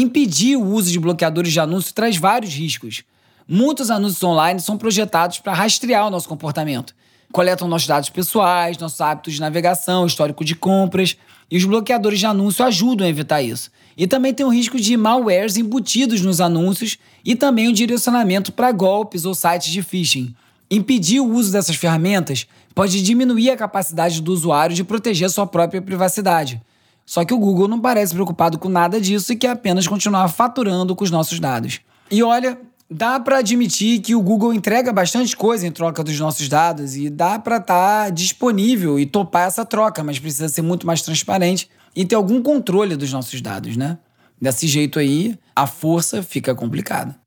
Impedir 0.00 0.54
o 0.54 0.64
uso 0.64 0.92
de 0.92 1.00
bloqueadores 1.00 1.52
de 1.52 1.58
anúncio 1.58 1.92
traz 1.92 2.16
vários 2.16 2.54
riscos. 2.54 3.02
muitos 3.48 3.90
anúncios 3.90 4.22
online 4.22 4.61
são 4.61 4.78
projetados 4.78 5.40
para 5.40 5.52
rastrear 5.52 6.06
o 6.06 6.11
nosso 6.11 6.28
comportamento. 6.28 6.94
Coletam 7.32 7.66
nossos 7.66 7.88
dados 7.88 8.08
pessoais, 8.08 8.78
nossos 8.78 9.00
hábitos 9.00 9.34
de 9.34 9.40
navegação, 9.40 10.06
histórico 10.06 10.44
de 10.44 10.54
compras, 10.54 11.16
e 11.50 11.56
os 11.56 11.64
bloqueadores 11.64 12.20
de 12.20 12.26
anúncio 12.26 12.64
ajudam 12.64 13.08
a 13.08 13.11
evitar 13.11 13.42
isso. 13.42 13.72
E 13.96 14.06
também 14.06 14.32
tem 14.32 14.46
o 14.46 14.50
risco 14.50 14.78
de 14.78 14.96
malwares 14.96 15.56
embutidos 15.56 16.20
nos 16.20 16.40
anúncios 16.40 16.96
e 17.24 17.34
também 17.34 17.66
o 17.66 17.72
direcionamento 17.72 18.52
para 18.52 18.70
golpes 18.70 19.24
ou 19.24 19.34
sites 19.34 19.72
de 19.72 19.82
phishing. 19.82 20.32
Impedir 20.70 21.18
o 21.18 21.28
uso 21.28 21.50
dessas 21.50 21.74
ferramentas 21.74 22.46
pode 22.72 23.02
diminuir 23.02 23.50
a 23.50 23.56
capacidade 23.56 24.22
do 24.22 24.32
usuário 24.32 24.76
de 24.76 24.84
proteger 24.84 25.28
sua 25.28 25.44
própria 25.44 25.82
privacidade. 25.82 26.62
Só 27.09 27.25
que 27.25 27.33
o 27.33 27.38
Google 27.38 27.68
não 27.68 27.81
parece 27.81 28.12
preocupado 28.12 28.59
com 28.59 28.68
nada 28.68 29.01
disso 29.01 29.33
e 29.33 29.37
quer 29.37 29.49
apenas 29.49 29.88
continuar 29.88 30.29
faturando 30.29 30.94
com 30.94 31.03
os 31.03 31.11
nossos 31.11 31.40
dados. 31.40 31.81
E 32.11 32.23
olha, 32.23 32.61
dá 32.90 33.18
para 33.18 33.38
admitir 33.38 34.01
que 34.01 34.14
o 34.14 34.21
Google 34.21 34.53
entrega 34.53 34.92
bastante 34.92 35.35
coisa 35.35 35.66
em 35.66 35.73
troca 35.73 36.05
dos 36.05 36.21
nossos 36.21 36.47
dados 36.51 36.97
e 36.97 37.09
dá 37.09 37.38
para 37.38 37.57
estar 37.57 38.05
tá 38.05 38.11
disponível 38.11 39.01
e 39.01 39.07
topar 39.07 39.49
essa 39.49 39.64
troca, 39.64 40.05
mas 40.05 40.18
precisa 40.18 40.51
ser 40.51 40.61
muito 40.61 40.87
mais 40.87 41.01
transparente 41.01 41.71
e 41.97 42.05
ter 42.05 42.14
algum 42.14 42.42
controle 42.42 42.94
dos 42.94 43.11
nossos 43.11 43.40
dados, 43.40 43.75
né? 43.75 43.97
Desse 44.38 44.66
jeito 44.66 44.99
aí, 44.99 45.35
a 45.57 45.66
força 45.66 46.23
fica 46.23 46.55
complicada. 46.55 47.18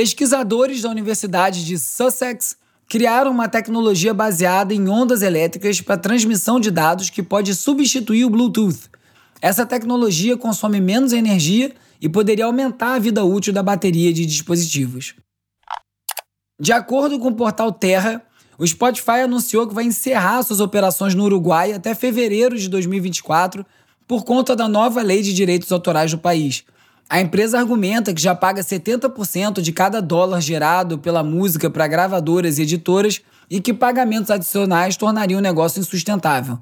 Pesquisadores 0.00 0.80
da 0.80 0.88
Universidade 0.88 1.62
de 1.62 1.78
Sussex 1.78 2.56
criaram 2.88 3.30
uma 3.30 3.50
tecnologia 3.50 4.14
baseada 4.14 4.72
em 4.72 4.88
ondas 4.88 5.20
elétricas 5.20 5.82
para 5.82 5.98
transmissão 5.98 6.58
de 6.58 6.70
dados 6.70 7.10
que 7.10 7.22
pode 7.22 7.54
substituir 7.54 8.24
o 8.24 8.30
Bluetooth. 8.30 8.88
Essa 9.42 9.66
tecnologia 9.66 10.38
consome 10.38 10.80
menos 10.80 11.12
energia 11.12 11.74
e 12.00 12.08
poderia 12.08 12.46
aumentar 12.46 12.94
a 12.94 12.98
vida 12.98 13.22
útil 13.24 13.52
da 13.52 13.62
bateria 13.62 14.10
de 14.10 14.24
dispositivos. 14.24 15.16
De 16.58 16.72
acordo 16.72 17.18
com 17.18 17.28
o 17.28 17.36
portal 17.36 17.70
Terra, 17.70 18.22
o 18.56 18.66
Spotify 18.66 19.20
anunciou 19.24 19.68
que 19.68 19.74
vai 19.74 19.84
encerrar 19.84 20.42
suas 20.44 20.60
operações 20.60 21.14
no 21.14 21.24
Uruguai 21.24 21.74
até 21.74 21.94
fevereiro 21.94 22.56
de 22.56 22.70
2024 22.70 23.66
por 24.08 24.24
conta 24.24 24.56
da 24.56 24.66
nova 24.66 25.02
lei 25.02 25.20
de 25.20 25.34
direitos 25.34 25.70
autorais 25.70 26.10
do 26.10 26.16
país. 26.16 26.64
A 27.10 27.20
empresa 27.20 27.58
argumenta 27.58 28.14
que 28.14 28.22
já 28.22 28.34
paga 28.34 28.62
70% 28.62 29.60
de 29.60 29.72
cada 29.72 30.00
dólar 30.00 30.40
gerado 30.40 30.96
pela 30.96 31.24
música 31.24 31.68
para 31.68 31.88
gravadoras 31.88 32.58
e 32.58 32.62
editoras 32.62 33.20
e 33.50 33.60
que 33.60 33.74
pagamentos 33.74 34.30
adicionais 34.30 34.96
tornariam 34.96 35.38
o 35.38 35.42
negócio 35.42 35.80
insustentável. 35.80 36.58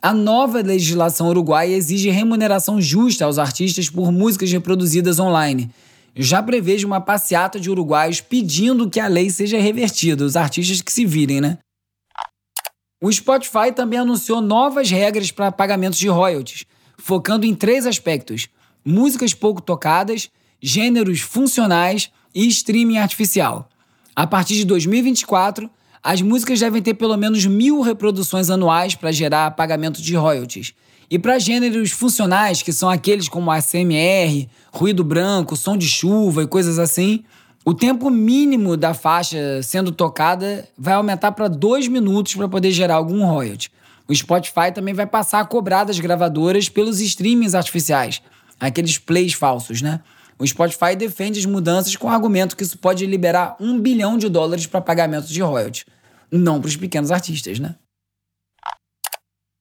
A 0.00 0.14
nova 0.14 0.62
legislação 0.62 1.28
uruguaia 1.28 1.76
exige 1.76 2.08
remuneração 2.08 2.80
justa 2.80 3.26
aos 3.26 3.38
artistas 3.38 3.90
por 3.90 4.10
músicas 4.10 4.50
reproduzidas 4.50 5.18
online 5.18 5.70
já 6.16 6.42
prevejo 6.42 6.86
uma 6.86 7.00
passeata 7.00 7.58
de 7.58 7.70
uruguaios 7.70 8.20
pedindo 8.20 8.90
que 8.90 9.00
a 9.00 9.06
lei 9.06 9.30
seja 9.30 9.58
revertida, 9.58 10.24
os 10.24 10.36
artistas 10.36 10.82
que 10.82 10.92
se 10.92 11.04
virem, 11.04 11.40
né? 11.40 11.58
O 13.02 13.10
Spotify 13.10 13.72
também 13.74 13.98
anunciou 13.98 14.40
novas 14.40 14.90
regras 14.90 15.30
para 15.30 15.50
pagamentos 15.50 15.98
de 15.98 16.08
royalties, 16.08 16.66
focando 16.98 17.46
em 17.46 17.54
três 17.54 17.86
aspectos: 17.86 18.48
músicas 18.90 19.32
pouco 19.32 19.62
tocadas, 19.62 20.28
gêneros 20.60 21.20
funcionais 21.20 22.10
e 22.34 22.46
streaming 22.48 22.98
artificial. 22.98 23.68
A 24.14 24.26
partir 24.26 24.56
de 24.56 24.64
2024, 24.64 25.70
as 26.02 26.20
músicas 26.20 26.60
devem 26.60 26.82
ter 26.82 26.94
pelo 26.94 27.16
menos 27.16 27.46
mil 27.46 27.80
reproduções 27.80 28.50
anuais 28.50 28.94
para 28.94 29.12
gerar 29.12 29.50
pagamento 29.52 30.02
de 30.02 30.14
royalties 30.16 30.74
e 31.10 31.18
para 31.18 31.38
gêneros 31.38 31.90
funcionais, 31.90 32.62
que 32.62 32.72
são 32.72 32.88
aqueles 32.88 33.28
como 33.28 33.50
ASMR, 33.50 34.48
ruído 34.72 35.02
branco, 35.02 35.56
som 35.56 35.76
de 35.76 35.88
chuva 35.88 36.44
e 36.44 36.46
coisas 36.46 36.78
assim, 36.78 37.24
o 37.64 37.74
tempo 37.74 38.08
mínimo 38.08 38.76
da 38.76 38.94
faixa 38.94 39.62
sendo 39.62 39.92
tocada 39.92 40.66
vai 40.78 40.94
aumentar 40.94 41.32
para 41.32 41.48
dois 41.48 41.88
minutos 41.88 42.34
para 42.34 42.48
poder 42.48 42.70
gerar 42.70 42.94
algum 42.94 43.26
royalty. 43.26 43.70
O 44.08 44.14
Spotify 44.14 44.72
também 44.74 44.94
vai 44.94 45.06
passar 45.06 45.40
a 45.40 45.44
cobrar 45.44 45.84
das 45.84 45.98
gravadoras 45.98 46.68
pelos 46.68 47.00
streamings 47.00 47.54
artificiais, 47.54 48.22
aqueles 48.60 48.98
plays 48.98 49.32
falsos, 49.32 49.80
né? 49.80 50.00
O 50.38 50.46
Spotify 50.46 50.94
defende 50.96 51.38
as 51.38 51.46
mudanças 51.46 51.96
com 51.96 52.06
o 52.06 52.10
argumento 52.10 52.56
que 52.56 52.62
isso 52.62 52.78
pode 52.78 53.04
liberar 53.04 53.56
um 53.60 53.78
bilhão 53.78 54.16
de 54.16 54.28
dólares 54.28 54.66
para 54.66 54.80
pagamento 54.80 55.26
de 55.26 55.42
royalties. 55.42 55.84
Não 56.30 56.60
para 56.60 56.68
os 56.68 56.76
pequenos 56.76 57.10
artistas, 57.10 57.58
né? 57.58 57.74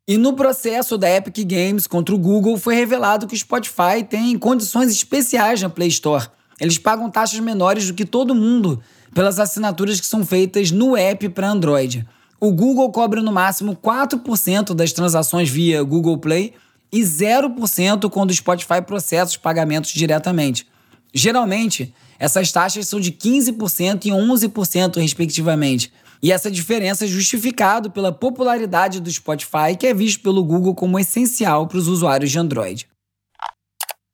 E 0.07 0.17
no 0.17 0.33
processo 0.33 0.97
da 0.97 1.09
Epic 1.09 1.37
Games 1.45 1.85
contra 1.85 2.15
o 2.15 2.17
Google 2.17 2.57
foi 2.57 2.75
revelado 2.75 3.27
que 3.27 3.35
o 3.35 3.37
Spotify 3.37 4.03
tem 4.07 4.37
condições 4.39 4.89
especiais 4.91 5.61
na 5.61 5.69
Play 5.69 5.89
Store. 5.89 6.27
Eles 6.59 6.77
pagam 6.77 7.11
taxas 7.11 7.39
menores 7.39 7.87
do 7.87 7.93
que 7.93 8.05
todo 8.05 8.33
mundo 8.33 8.81
pelas 9.13 9.39
assinaturas 9.39 9.99
que 9.99 10.05
são 10.05 10.25
feitas 10.25 10.71
no 10.71 10.95
app 10.97 11.29
para 11.29 11.49
Android. 11.49 12.07
O 12.39 12.51
Google 12.51 12.89
cobra 12.91 13.21
no 13.21 13.31
máximo 13.31 13.75
4% 13.75 14.73
das 14.73 14.93
transações 14.93 15.49
via 15.49 15.83
Google 15.83 16.17
Play 16.17 16.53
e 16.91 17.01
0% 17.01 18.09
quando 18.09 18.31
o 18.31 18.33
Spotify 18.33 18.81
processa 18.85 19.31
os 19.31 19.37
pagamentos 19.37 19.91
diretamente. 19.91 20.67
Geralmente, 21.13 21.93
essas 22.17 22.51
taxas 22.51 22.87
são 22.87 22.99
de 22.99 23.11
15% 23.11 24.05
e 24.05 24.09
11%, 24.09 24.99
respectivamente. 24.99 25.91
E 26.21 26.31
essa 26.31 26.51
diferença 26.51 27.05
é 27.05 27.07
justificada 27.07 27.89
pela 27.89 28.11
popularidade 28.11 28.99
do 28.99 29.09
Spotify, 29.09 29.75
que 29.77 29.87
é 29.87 29.93
visto 29.93 30.21
pelo 30.21 30.43
Google 30.43 30.75
como 30.75 30.99
essencial 30.99 31.65
para 31.67 31.77
os 31.77 31.87
usuários 31.87 32.29
de 32.29 32.37
Android. 32.37 32.87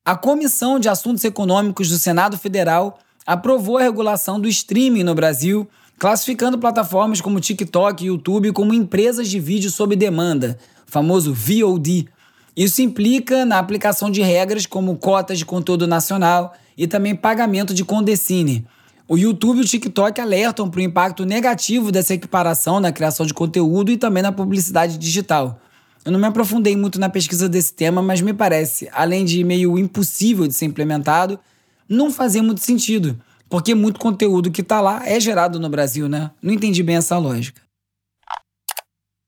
A 0.06 0.16
Comissão 0.16 0.80
de 0.80 0.88
Assuntos 0.88 1.24
Econômicos 1.24 1.90
do 1.90 1.98
Senado 1.98 2.38
Federal 2.38 3.00
aprovou 3.26 3.80
a 3.80 3.82
regulação 3.82 4.40
do 4.40 4.48
streaming 4.48 5.02
no 5.02 5.16
Brasil, 5.16 5.68
classificando 5.98 6.60
plataformas 6.60 7.22
como 7.22 7.40
TikTok 7.40 8.04
e 8.04 8.08
YouTube 8.08 8.52
como 8.52 8.72
empresas 8.72 9.28
de 9.28 9.40
vídeo 9.40 9.72
sob 9.72 9.96
demanda, 9.96 10.60
famoso 10.86 11.34
VOD. 11.34 12.08
Isso 12.56 12.82
implica 12.82 13.44
na 13.46 13.60
aplicação 13.60 14.10
de 14.10 14.22
regras 14.22 14.65
como 14.65 14.96
cotas 14.96 15.38
de 15.38 15.46
conteúdo 15.46 15.86
nacional 15.86 16.54
e 16.78 16.88
também 16.88 17.13
pagamento 17.13 17.74
de 17.74 17.84
condecine. 17.84 18.65
O 19.08 19.18
YouTube 19.18 19.58
e 19.58 19.62
o 19.62 19.65
TikTok 19.65 20.20
alertam 20.20 20.70
para 20.70 20.80
o 20.80 20.84
impacto 20.84 21.26
negativo 21.26 21.91
dessa 21.91 22.13
equiparação 22.13 22.80
na 22.80 22.91
criação 22.91 23.26
de 23.26 23.34
conteúdo 23.34 23.91
e 23.91 23.98
também 23.98 24.24
na 24.24 24.32
publicidade 24.32 24.98
digital. 24.98 25.60
Eu 26.04 26.12
não 26.12 26.20
me 26.20 26.28
aprofundei 26.28 26.76
muito 26.76 27.00
na 27.00 27.10
pesquisa 27.10 27.50
desse 27.50 27.74
tema, 27.74 28.02
mas 28.02 28.22
me 28.22 28.34
parece, 28.34 28.89
além 28.94 29.26
de 29.26 29.44
meio 29.44 29.78
impossível 29.78 30.48
de 30.48 30.54
ser 30.54 30.65
implementado, 30.65 31.39
não 31.89 32.12
fazia 32.12 32.41
muito 32.41 32.62
sentido, 32.62 33.20
porque 33.50 33.76
muito 33.76 34.00
conteúdo 34.00 34.50
que 34.50 34.62
está 34.62 34.80
lá 34.82 35.02
é 35.06 35.20
gerado 35.20 35.60
no 35.60 35.70
Brasil, 35.70 36.08
né? 36.08 36.32
Não 36.41 36.54
entendi 36.54 36.82
bem 36.82 36.96
essa 36.96 37.18
lógica. 37.18 37.62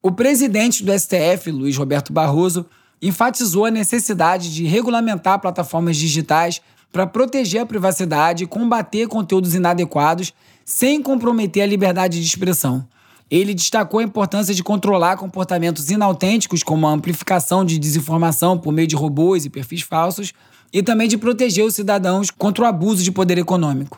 O 0.01 0.11
presidente 0.11 0.83
do 0.83 0.97
STF, 0.97 1.51
Luiz 1.51 1.75
Roberto 1.75 2.13
Barroso, 2.13 2.65
enfatizou 3.01 3.65
a 3.65 3.71
necessidade 3.71 4.53
de 4.53 4.65
regulamentar 4.65 5.39
plataformas 5.39 5.97
digitais 5.97 6.61
para 6.91 7.05
proteger 7.05 7.61
a 7.61 7.65
privacidade 7.65 8.43
e 8.43 8.47
combater 8.47 9.07
conteúdos 9.07 9.53
inadequados 9.53 10.33
sem 10.65 11.01
comprometer 11.01 11.63
a 11.63 11.67
liberdade 11.67 12.19
de 12.19 12.25
expressão. 12.25 12.87
Ele 13.29 13.53
destacou 13.53 13.99
a 13.99 14.03
importância 14.03 14.53
de 14.53 14.63
controlar 14.63 15.17
comportamentos 15.17 15.89
inautênticos, 15.89 16.63
como 16.63 16.87
a 16.87 16.91
amplificação 16.91 17.65
de 17.65 17.77
desinformação 17.77 18.57
por 18.57 18.71
meio 18.71 18.87
de 18.87 18.95
robôs 18.95 19.45
e 19.45 19.49
perfis 19.49 19.81
falsos, 19.81 20.33
e 20.71 20.81
também 20.81 21.07
de 21.07 21.17
proteger 21.17 21.65
os 21.65 21.75
cidadãos 21.75 22.31
contra 22.31 22.63
o 22.63 22.67
abuso 22.67 23.03
de 23.03 23.11
poder 23.11 23.37
econômico. 23.37 23.97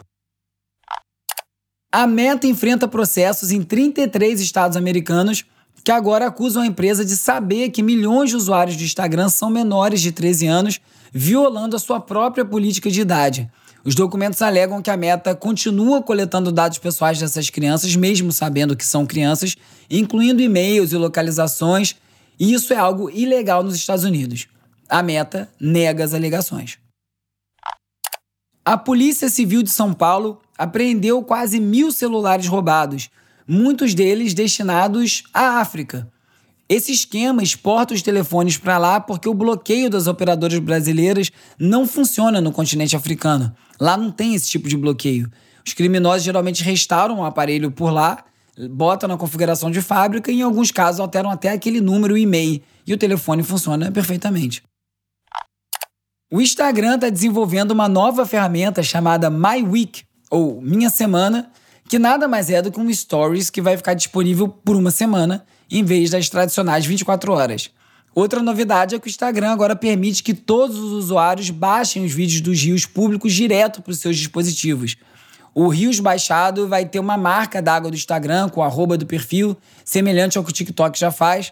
A 1.92 2.06
Meta 2.06 2.48
enfrenta 2.48 2.88
processos 2.88 3.52
em 3.52 3.64
33 3.64 4.40
estados 4.42 4.78
americanos 4.78 5.46
que 5.84 5.92
agora 5.92 6.28
acusam 6.28 6.64
a 6.64 6.68
empresa 6.68 7.06
de 7.06 7.16
saber 7.16 7.70
que 7.70 7.82
milhões 7.82 8.30
de 8.30 8.36
usuários 8.36 8.76
do 8.78 8.84
Instagram 8.84 9.30
são 9.30 9.50
menores 9.50 10.02
de 10.02 10.12
13 10.12 10.48
anos 10.48 10.82
violando 11.12 11.76
a 11.76 11.80
sua 11.80 12.00
própria 12.00 12.46
política 12.46 12.90
de 12.90 13.02
idade. 13.02 13.50
Os 13.84 13.96
documentos 13.96 14.42
alegam 14.42 14.82
que 14.82 14.92
a 14.92 14.98
Meta 14.98 15.34
continua 15.34 16.04
coletando 16.04 16.52
dados 16.52 16.78
pessoais 16.78 17.20
dessas 17.20 17.50
crianças, 17.50 17.96
mesmo 17.96 18.32
sabendo 18.32 18.76
que 18.76 18.86
são 18.86 19.06
crianças, 19.06 19.56
incluindo 19.90 20.42
e-mails 20.42 20.92
e 20.92 20.98
localizações, 20.98 21.96
e 22.40 22.54
isso 22.54 22.74
é 22.74 22.78
algo 22.78 23.10
ilegal 23.10 23.64
nos 23.64 23.76
Estados 23.76 24.04
Unidos. 24.04 24.48
A 24.88 25.02
Meta 25.02 25.50
nega 25.60 26.04
as 26.04 26.14
alegações. 26.14 26.78
A 28.66 28.78
Polícia 28.78 29.30
Civil 29.30 29.64
de 29.64 29.72
São 29.72 29.94
Paulo 29.94 30.40
apreendeu 30.58 31.24
quase 31.24 31.60
mil 31.60 31.92
celulares 31.92 32.48
roubados, 32.48 33.10
muitos 33.50 33.96
deles 33.96 34.36
destinados 34.36 35.24
à 35.34 35.60
África. 35.60 36.08
Esse 36.70 36.92
esquema 36.92 37.42
exporta 37.42 37.96
os 37.96 38.04
telefones 38.04 38.58
para 38.58 38.78
lá 38.78 39.00
porque 39.00 39.28
o 39.28 39.34
bloqueio 39.34 39.90
das 39.90 40.06
operadoras 40.06 40.60
brasileiras 40.60 41.32
não 41.60 41.88
funciona 41.88 42.40
no 42.40 42.52
continente 42.52 42.96
africano. 42.96 43.52
Lá 43.80 43.98
não 43.98 44.12
tem 44.12 44.36
esse 44.36 44.48
tipo 44.48 44.70
de 44.70 44.78
bloqueio. 44.78 45.32
Os 45.66 45.74
criminosos 45.74 46.24
geralmente 46.24 46.64
restauram 46.64 47.20
o 47.20 47.26
aparelho 47.26 47.72
por 47.72 47.90
lá, 47.90 48.24
botam 48.70 49.10
na 49.10 49.18
configuração 49.18 49.72
de 49.72 49.82
fábrica 49.82 50.32
e, 50.32 50.40
em 50.40 50.42
alguns 50.44 50.72
casos, 50.72 51.00
alteram 51.00 51.32
até 51.32 51.50
aquele 51.50 51.82
número 51.82 52.16
e-mail 52.16 52.62
e 52.86 52.94
o 52.94 52.98
telefone 52.98 53.42
funciona 53.42 53.92
perfeitamente. 53.92 54.62
O 56.32 56.40
Instagram 56.40 56.96
está 56.96 57.10
desenvolvendo 57.10 57.72
uma 57.72 57.90
nova 57.90 58.28
ferramenta 58.28 58.84
chamada 58.84 59.32
My 59.32 59.64
Week, 59.64 60.04
ou 60.30 60.62
Minha 60.62 60.92
Semana, 60.92 61.52
que 61.90 61.98
nada 61.98 62.28
mais 62.28 62.52
é 62.52 62.62
do 62.62 62.72
que 62.72 62.80
um 62.80 62.94
Stories 62.94 63.50
que 63.50 63.64
vai 63.64 63.76
ficar 63.76 63.96
disponível 63.96 64.48
por 64.48 64.76
uma 64.76 64.92
semana, 64.92 65.44
em 65.72 65.84
vez 65.84 66.12
das 66.12 66.30
tradicionais 66.30 66.86
24 66.86 67.34
horas. 67.34 67.72
Outra 68.14 68.44
novidade 68.44 68.94
é 68.94 69.00
que 69.00 69.08
o 69.08 69.10
Instagram 69.10 69.50
agora 69.50 69.76
permite 69.76 70.22
que 70.22 70.36
todos 70.36 70.78
os 70.78 70.92
usuários 70.92 71.50
baixem 71.50 72.06
os 72.06 72.12
vídeos 72.14 72.42
dos 72.42 72.62
rios 72.62 72.86
públicos 72.86 73.34
direto 73.34 73.82
para 73.82 73.90
os 73.90 73.98
seus 73.98 74.18
dispositivos. 74.18 74.98
O 75.56 75.68
Rios 75.68 76.00
baixado 76.00 76.68
vai 76.68 76.86
ter 76.86 77.00
uma 77.00 77.18
marca 77.18 77.60
d'água 77.60 77.90
do 77.90 77.98
Instagram 77.98 78.50
com 78.50 78.62
arroba 78.62 78.96
do 78.96 79.08
perfil, 79.08 79.58
semelhante 79.84 80.38
ao 80.38 80.44
que 80.44 80.52
o 80.52 80.54
TikTok 80.54 80.98
já 80.98 81.10
faz. 81.10 81.52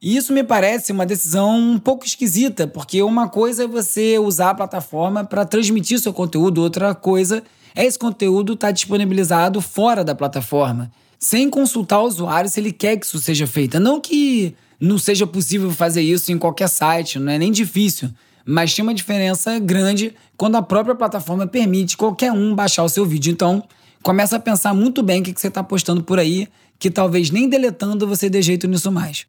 E 0.00 0.16
isso 0.16 0.32
me 0.32 0.42
parece 0.42 0.90
uma 0.90 1.04
decisão 1.04 1.54
um 1.54 1.78
pouco 1.78 2.06
esquisita, 2.06 2.66
porque 2.66 3.02
uma 3.02 3.28
coisa 3.28 3.64
é 3.64 3.66
você 3.66 4.18
usar 4.18 4.50
a 4.50 4.54
plataforma 4.54 5.22
para 5.22 5.44
transmitir 5.44 5.98
seu 5.98 6.14
conteúdo, 6.14 6.62
outra 6.62 6.94
coisa 6.94 7.42
esse 7.84 7.98
conteúdo 7.98 8.54
estar 8.54 8.68
tá 8.68 8.72
disponibilizado 8.72 9.60
fora 9.60 10.02
da 10.02 10.14
plataforma, 10.14 10.90
sem 11.18 11.50
consultar 11.50 12.00
o 12.00 12.06
usuário 12.06 12.48
se 12.48 12.60
ele 12.60 12.72
quer 12.72 12.96
que 12.96 13.06
isso 13.06 13.18
seja 13.18 13.46
feito. 13.46 13.78
Não 13.78 14.00
que 14.00 14.54
não 14.80 14.98
seja 14.98 15.26
possível 15.26 15.70
fazer 15.70 16.02
isso 16.02 16.30
em 16.32 16.38
qualquer 16.38 16.68
site, 16.68 17.18
não 17.18 17.32
é 17.32 17.38
nem 17.38 17.50
difícil. 17.50 18.10
Mas 18.44 18.74
tem 18.74 18.82
uma 18.82 18.94
diferença 18.94 19.58
grande 19.58 20.14
quando 20.36 20.56
a 20.56 20.62
própria 20.62 20.94
plataforma 20.94 21.46
permite 21.46 21.96
qualquer 21.96 22.32
um 22.32 22.54
baixar 22.54 22.84
o 22.84 22.88
seu 22.88 23.04
vídeo. 23.04 23.32
Então, 23.32 23.64
começa 24.02 24.36
a 24.36 24.40
pensar 24.40 24.72
muito 24.72 25.02
bem 25.02 25.20
o 25.20 25.24
que 25.24 25.38
você 25.38 25.48
está 25.48 25.64
postando 25.64 26.02
por 26.02 26.18
aí, 26.18 26.48
que 26.78 26.90
talvez 26.90 27.30
nem 27.30 27.48
deletando 27.48 28.06
você 28.06 28.30
dê 28.30 28.40
jeito 28.40 28.68
nisso 28.68 28.92
mais. 28.92 29.26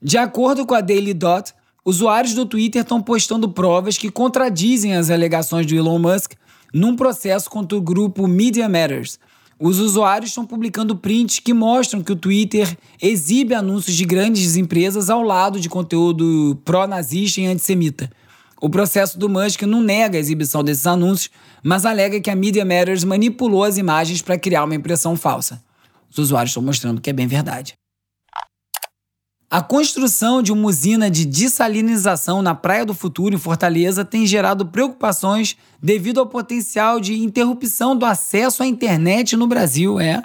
De 0.00 0.16
acordo 0.16 0.64
com 0.64 0.74
a 0.74 0.80
Daily 0.80 1.12
Dot, 1.12 1.52
usuários 1.84 2.34
do 2.34 2.46
Twitter 2.46 2.82
estão 2.82 3.02
postando 3.02 3.48
provas 3.48 3.98
que 3.98 4.10
contradizem 4.10 4.94
as 4.94 5.10
alegações 5.10 5.66
do 5.66 5.74
Elon 5.74 5.98
Musk 5.98 6.32
num 6.74 6.96
processo 6.96 7.48
contra 7.48 7.78
o 7.78 7.80
grupo 7.80 8.26
Media 8.26 8.68
Matters, 8.68 9.20
os 9.60 9.78
usuários 9.78 10.30
estão 10.30 10.44
publicando 10.44 10.96
prints 10.96 11.38
que 11.38 11.54
mostram 11.54 12.02
que 12.02 12.10
o 12.10 12.16
Twitter 12.16 12.76
exibe 13.00 13.54
anúncios 13.54 13.96
de 13.96 14.04
grandes 14.04 14.56
empresas 14.56 15.08
ao 15.08 15.22
lado 15.22 15.60
de 15.60 15.68
conteúdo 15.68 16.60
pró-nazista 16.64 17.40
e 17.40 17.46
antissemita. 17.46 18.10
O 18.60 18.68
processo 18.68 19.16
do 19.16 19.28
Musk 19.28 19.62
não 19.62 19.80
nega 19.80 20.18
a 20.18 20.20
exibição 20.20 20.64
desses 20.64 20.86
anúncios, 20.86 21.30
mas 21.62 21.86
alega 21.86 22.20
que 22.20 22.30
a 22.30 22.34
Media 22.34 22.64
Matters 22.64 23.04
manipulou 23.04 23.62
as 23.62 23.78
imagens 23.78 24.20
para 24.20 24.36
criar 24.36 24.64
uma 24.64 24.74
impressão 24.74 25.14
falsa. 25.14 25.62
Os 26.10 26.18
usuários 26.18 26.50
estão 26.50 26.62
mostrando 26.62 27.00
que 27.00 27.10
é 27.10 27.12
bem 27.12 27.28
verdade. 27.28 27.74
A 29.54 29.62
construção 29.62 30.42
de 30.42 30.50
uma 30.50 30.66
usina 30.66 31.08
de 31.08 31.24
dessalinização 31.24 32.42
na 32.42 32.56
Praia 32.56 32.84
do 32.84 32.92
Futuro, 32.92 33.36
em 33.36 33.38
Fortaleza, 33.38 34.04
tem 34.04 34.26
gerado 34.26 34.66
preocupações 34.66 35.56
devido 35.80 36.18
ao 36.18 36.26
potencial 36.26 36.98
de 36.98 37.14
interrupção 37.22 37.96
do 37.96 38.04
acesso 38.04 38.64
à 38.64 38.66
internet 38.66 39.36
no 39.36 39.46
Brasil. 39.46 40.00
É. 40.00 40.20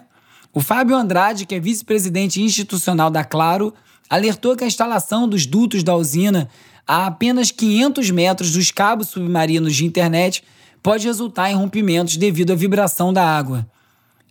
O 0.52 0.62
Fábio 0.62 0.96
Andrade, 0.96 1.46
que 1.46 1.54
é 1.54 1.60
vice-presidente 1.60 2.42
institucional 2.42 3.12
da 3.12 3.24
Claro, 3.24 3.72
alertou 4.10 4.56
que 4.56 4.64
a 4.64 4.68
instalação 4.68 5.30
dos 5.30 5.46
dutos 5.46 5.84
da 5.84 5.96
usina 5.96 6.50
a 6.88 7.06
apenas 7.06 7.52
500 7.52 8.10
metros 8.10 8.52
dos 8.52 8.72
cabos 8.72 9.10
submarinos 9.10 9.76
de 9.76 9.86
internet 9.86 10.44
pode 10.82 11.06
resultar 11.06 11.52
em 11.52 11.56
rompimentos 11.56 12.18
devido 12.18 12.52
à 12.52 12.56
vibração 12.56 13.14
da 13.14 13.24
água. 13.24 13.70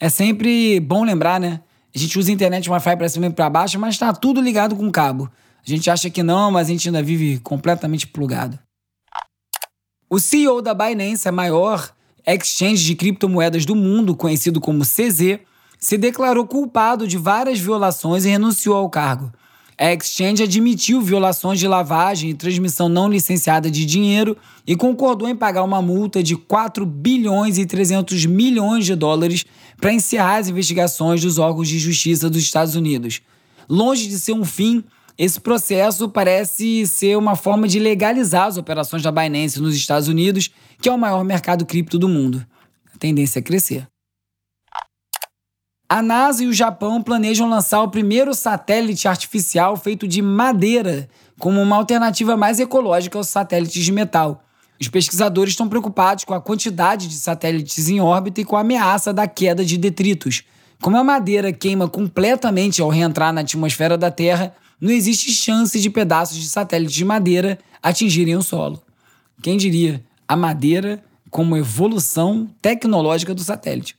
É 0.01 0.09
sempre 0.09 0.81
bom 0.81 1.05
lembrar, 1.05 1.39
né? 1.39 1.61
A 1.95 1.99
gente 1.99 2.19
usa 2.19 2.31
internet 2.31 2.69
Wi-Fi 2.69 2.97
para 2.97 3.09
cima 3.09 3.27
e 3.27 3.31
para 3.31 3.49
baixo, 3.49 3.79
mas 3.79 3.95
está 3.95 4.13
tudo 4.13 4.41
ligado 4.41 4.77
com 4.77 4.91
cabo. 4.91 5.31
A 5.67 5.71
gente 5.71 5.91
acha 5.91 6.09
que 6.09 6.23
não, 6.23 6.51
mas 6.51 6.69
a 6.69 6.71
gente 6.71 6.89
ainda 6.89 7.03
vive 7.03 7.39
completamente 7.41 8.07
plugado. 8.07 8.59
O 10.09 10.19
CEO 10.19 10.63
da 10.63 10.73
Binance, 10.73 11.29
a 11.29 11.33
maior 11.33 11.93
exchange 12.27 12.85
de 12.85 12.95
criptomoedas 12.95 13.65
do 13.65 13.75
mundo, 13.75 14.17
conhecido 14.17 14.61
como 14.61 14.85
CZ, 14.85 15.41
se 15.79 15.97
declarou 15.97 16.47
culpado 16.47 17.07
de 17.07 17.17
várias 17.17 17.59
violações 17.59 18.25
e 18.25 18.31
renunciou 18.31 18.77
ao 18.77 18.91
cargo. 18.91 19.33
A 19.81 19.93
exchange 19.93 20.43
admitiu 20.43 21.01
violações 21.01 21.61
de 21.61 21.69
lavagem 21.69 22.31
e 22.31 22.35
transmissão 22.35 22.89
não 22.89 23.09
licenciada 23.09 23.71
de 23.71 23.87
dinheiro 23.87 24.37
e 24.67 24.75
concordou 24.75 25.29
em 25.29 25.37
pagar 25.37 25.63
uma 25.63 25.81
multa 25.81 26.21
de 26.21 26.35
4 26.35 26.85
bilhões 26.85 27.59
e 27.59 27.65
300 27.65 28.27
milhões 28.27 28.85
de 28.85 28.97
dólares 28.97 29.47
para 29.81 29.93
encerrar 29.93 30.39
as 30.39 30.49
investigações 30.49 31.23
dos 31.23 31.39
órgãos 31.39 31.69
de 31.69 31.79
justiça 31.79 32.29
dos 32.29 32.43
Estados 32.43 32.75
Unidos. 32.75 33.21
Longe 33.69 34.09
de 34.09 34.19
ser 34.19 34.33
um 34.33 34.45
fim, 34.45 34.83
esse 35.17 35.41
processo 35.41 36.09
parece 36.09 36.85
ser 36.85 37.17
uma 37.17 37.37
forma 37.37 37.69
de 37.69 37.79
legalizar 37.79 38.49
as 38.49 38.57
operações 38.57 39.05
da 39.05 39.13
Binance 39.13 39.61
nos 39.61 39.77
Estados 39.77 40.09
Unidos, 40.09 40.51
que 40.83 40.89
é 40.89 40.93
o 40.93 40.99
maior 40.99 41.23
mercado 41.23 41.65
cripto 41.65 42.01
do 42.01 42.09
mundo. 42.09 42.45
A 42.93 42.99
tendência 42.99 43.39
é 43.39 43.43
crescer. 43.43 43.87
A 45.91 46.03
NASA 46.03 46.45
e 46.45 46.47
o 46.47 46.53
Japão 46.53 47.03
planejam 47.03 47.49
lançar 47.49 47.81
o 47.81 47.89
primeiro 47.89 48.35
satélite 48.35 49.09
artificial 49.09 49.75
feito 49.75 50.07
de 50.07 50.21
madeira, 50.21 51.09
como 51.39 51.63
uma 51.63 51.77
alternativa 51.77 52.37
mais 52.37 52.61
ecológica 52.61 53.17
aos 53.17 53.29
satélites 53.29 53.83
de 53.83 53.91
metal. 53.91 54.45
Os 54.79 54.89
pesquisadores 54.89 55.55
estão 55.55 55.67
preocupados 55.67 56.25
com 56.25 56.35
a 56.35 56.43
quantidade 56.43 57.09
de 57.09 57.15
satélites 57.15 57.89
em 57.89 58.03
órbita 58.03 58.43
e 58.43 58.45
com 58.45 58.55
a 58.55 58.61
ameaça 58.61 59.15
da 59.15 59.27
queda 59.27 59.65
de 59.65 59.79
detritos. 59.79 60.43
Como 60.83 60.99
a 60.99 61.03
madeira 61.03 61.55
queima 61.55 61.89
completamente 61.89 62.83
ao 62.83 62.91
reentrar 62.91 63.33
na 63.33 63.41
atmosfera 63.41 63.97
da 63.97 64.11
Terra, 64.11 64.55
não 64.79 64.91
existe 64.91 65.33
chance 65.33 65.81
de 65.81 65.89
pedaços 65.89 66.37
de 66.37 66.49
satélites 66.51 66.95
de 66.95 67.05
madeira 67.07 67.59
atingirem 67.83 68.37
o 68.37 68.43
solo. 68.43 68.83
Quem 69.43 69.57
diria? 69.57 70.05
A 70.29 70.37
madeira 70.37 71.03
como 71.31 71.57
evolução 71.57 72.47
tecnológica 72.61 73.35
do 73.35 73.43
satélite. 73.43 73.97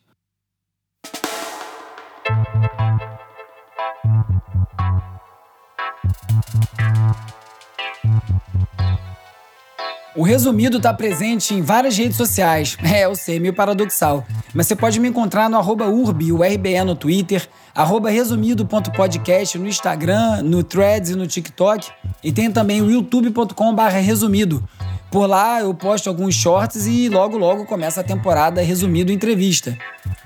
O 10.19 10.23
resumido 10.23 10.75
está 10.75 10.93
presente 10.93 11.53
em 11.53 11.61
várias 11.61 11.97
redes 11.97 12.17
sociais. 12.17 12.77
É, 12.83 13.05
eu 13.05 13.15
sei, 13.15 13.39
meio 13.39 13.53
paradoxal. 13.53 14.25
Mas 14.53 14.67
você 14.67 14.75
pode 14.75 14.99
me 14.99 15.07
encontrar 15.07 15.49
no 15.49 15.55
arroba 15.55 15.87
urbi, 15.87 16.33
o 16.33 16.43
RBE 16.43 16.83
no 16.83 16.93
Twitter, 16.93 17.47
arroba 17.73 18.09
resumido.podcast 18.09 19.57
no 19.57 19.65
Instagram, 19.65 20.41
no 20.41 20.61
Threads 20.61 21.11
e 21.11 21.15
no 21.15 21.25
TikTok. 21.25 21.89
E 22.21 22.33
tem 22.33 22.51
também 22.51 22.81
o 22.81 22.91
youtube.com 22.91 23.75
resumido. 23.75 24.61
Por 25.09 25.25
lá 25.25 25.61
eu 25.61 25.73
posto 25.73 26.09
alguns 26.09 26.35
shorts 26.35 26.85
e 26.85 27.07
logo 27.07 27.37
logo 27.37 27.65
começa 27.65 28.01
a 28.01 28.03
temporada 28.03 28.61
Resumido 28.61 29.13
Entrevista. 29.13 29.77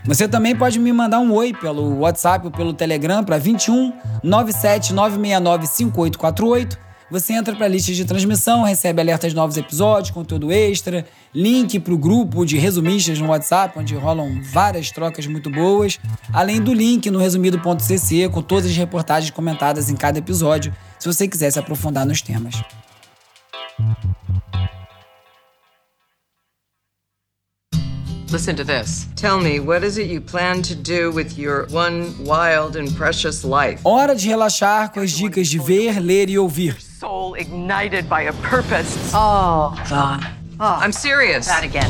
Você 0.05 0.27
também 0.27 0.55
pode 0.55 0.79
me 0.79 0.91
mandar 0.91 1.19
um 1.19 1.31
oi 1.31 1.53
pelo 1.53 1.99
WhatsApp 1.99 2.45
ou 2.45 2.51
pelo 2.51 2.73
Telegram 2.73 3.23
para 3.23 3.37
21 3.37 3.93
97 4.23 4.91
969 4.91 5.67
5848. 5.67 6.92
Você 7.13 7.33
entra 7.33 7.55
para 7.55 7.67
a 7.67 7.69
lista 7.69 7.93
de 7.93 8.05
transmissão, 8.05 8.63
recebe 8.63 8.99
alertas 8.99 9.29
de 9.29 9.35
novos 9.35 9.55
episódios, 9.55 10.09
conteúdo 10.09 10.51
extra, 10.51 11.05
link 11.31 11.79
para 11.79 11.93
o 11.93 11.97
grupo 11.97 12.43
de 12.43 12.57
resumistas 12.57 13.19
no 13.19 13.27
WhatsApp, 13.27 13.77
onde 13.77 13.93
rolam 13.93 14.41
várias 14.41 14.89
trocas 14.89 15.27
muito 15.27 15.47
boas, 15.47 15.99
além 16.33 16.59
do 16.59 16.73
link 16.73 17.11
no 17.11 17.19
resumido.cc 17.19 18.29
com 18.29 18.41
todas 18.41 18.65
as 18.65 18.75
reportagens 18.75 19.29
comentadas 19.29 19.91
em 19.91 19.95
cada 19.95 20.17
episódio, 20.17 20.75
se 20.97 21.07
você 21.07 21.27
quiser 21.27 21.51
se 21.51 21.59
aprofundar 21.59 22.03
nos 22.03 22.19
temas. 22.19 22.55
Listen 28.31 28.55
to 28.55 28.65
this. 28.65 29.05
Tell 29.15 29.39
me, 29.39 29.59
what 29.59 29.85
is 29.85 29.99
it 29.99 30.11
you 30.11 30.19
plan 30.19 30.63
to 30.63 30.73
do 30.73 31.11
with 31.11 31.37
your 31.37 31.67
one 31.71 32.15
wild 32.25 32.75
and 32.75 32.91
precious 32.97 33.43
life? 33.43 33.79
Hora 33.83 34.15
de 34.15 34.27
relaxar 34.27 34.91
com 34.91 34.99
as 34.99 35.11
dicas 35.11 35.47
de 35.47 35.59
ver, 35.59 35.99
ler 35.99 36.27
e 36.27 36.39
ouvir. 36.39 36.92
Soul 37.23 37.35
ignited 37.35 38.09
by 38.09 38.23
a 38.23 38.33
purpose. 38.33 38.97
Oh, 39.13 39.73
God. 39.89 40.27
Oh, 40.59 40.77
I'm 40.81 40.91
serious. 40.91 41.47
That 41.47 41.63
again. 41.63 41.89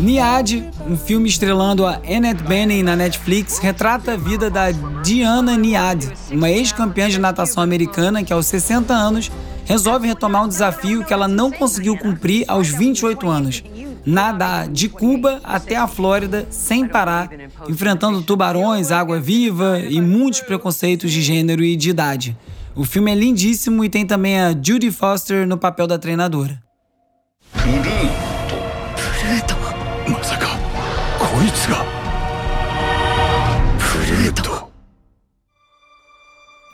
Niad, 0.00 0.70
um 0.86 0.96
filme 0.96 1.28
estrelando 1.28 1.84
a 1.84 1.96
Annette 1.96 2.42
Bening 2.44 2.82
na 2.82 2.96
Netflix, 2.96 3.58
retrata 3.58 4.12
a 4.12 4.16
vida 4.16 4.48
da 4.48 4.70
Diana 5.02 5.56
Niad, 5.56 6.06
uma 6.30 6.48
ex-campeã 6.48 7.10
de 7.10 7.18
natação 7.18 7.62
americana 7.62 8.24
que 8.24 8.32
aos 8.32 8.46
60 8.46 8.94
anos 8.94 9.30
resolve 9.66 10.06
retomar 10.06 10.44
um 10.44 10.48
desafio 10.48 11.04
que 11.04 11.12
ela 11.12 11.28
não 11.28 11.50
conseguiu 11.50 11.98
cumprir 11.98 12.44
aos 12.48 12.68
28 12.68 13.28
anos 13.28 13.62
nadar 14.06 14.68
de 14.68 14.88
Cuba 14.88 15.40
até 15.44 15.76
a 15.76 15.86
Flórida 15.86 16.46
sem 16.48 16.88
parar, 16.88 17.28
enfrentando 17.68 18.22
tubarões, 18.22 18.90
água 18.90 19.20
viva 19.20 19.78
e 19.80 20.00
muitos 20.00 20.40
preconceitos 20.40 21.12
de 21.12 21.20
gênero 21.20 21.62
e 21.62 21.76
de 21.76 21.90
idade. 21.90 22.34
O 22.78 22.84
filme 22.84 23.10
é 23.10 23.14
lindíssimo 23.16 23.84
e 23.84 23.88
tem 23.88 24.06
também 24.06 24.40
a 24.40 24.50
Judy 24.52 24.92
Foster 24.92 25.44
no 25.44 25.58
papel 25.58 25.88
da 25.88 25.98
treinadora. 25.98 26.62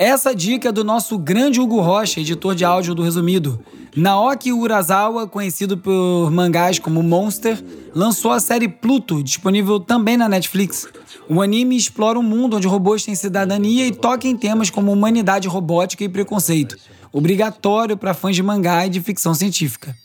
Essa 0.07 0.35
dica 0.35 0.69
é 0.69 0.73
do 0.73 0.85
nosso 0.85 1.17
grande 1.17 1.63
Hugo 1.63 1.81
Rocha, 1.81 2.21
editor 2.21 2.55
de 2.55 2.63
áudio 2.63 2.95
do 2.95 3.03
Resumido. 3.03 3.59
Naoki 3.97 4.53
Urasawa, 4.53 5.27
conhecido 5.27 5.79
por 5.79 6.31
mangás 6.31 6.79
como 6.79 7.03
Monster, 7.03 7.59
lançou 7.95 8.31
a 8.31 8.39
série 8.39 8.69
Pluto, 8.69 9.23
disponível 9.23 9.81
também 9.81 10.19
na 10.19 10.29
Netflix. 10.29 10.87
O 11.27 11.41
anime 11.41 11.75
explora 11.75 12.19
um 12.19 12.23
mundo 12.23 12.59
onde 12.59 12.69
robôs 12.69 13.03
têm 13.03 13.15
cidadania 13.15 13.87
e 13.87 13.93
toca 13.93 14.29
em 14.29 14.37
temas 14.37 14.69
como 14.69 14.93
humanidade 14.93 15.49
robótica 15.49 16.05
e 16.05 16.09
preconceito, 16.11 16.77
obrigatório 17.11 17.97
para 17.97 18.13
fãs 18.13 18.37
de 18.37 18.43
mangá 18.43 18.85
e 18.85 18.91
de 18.91 19.01
ficção 19.01 19.33
científica. 19.33 19.97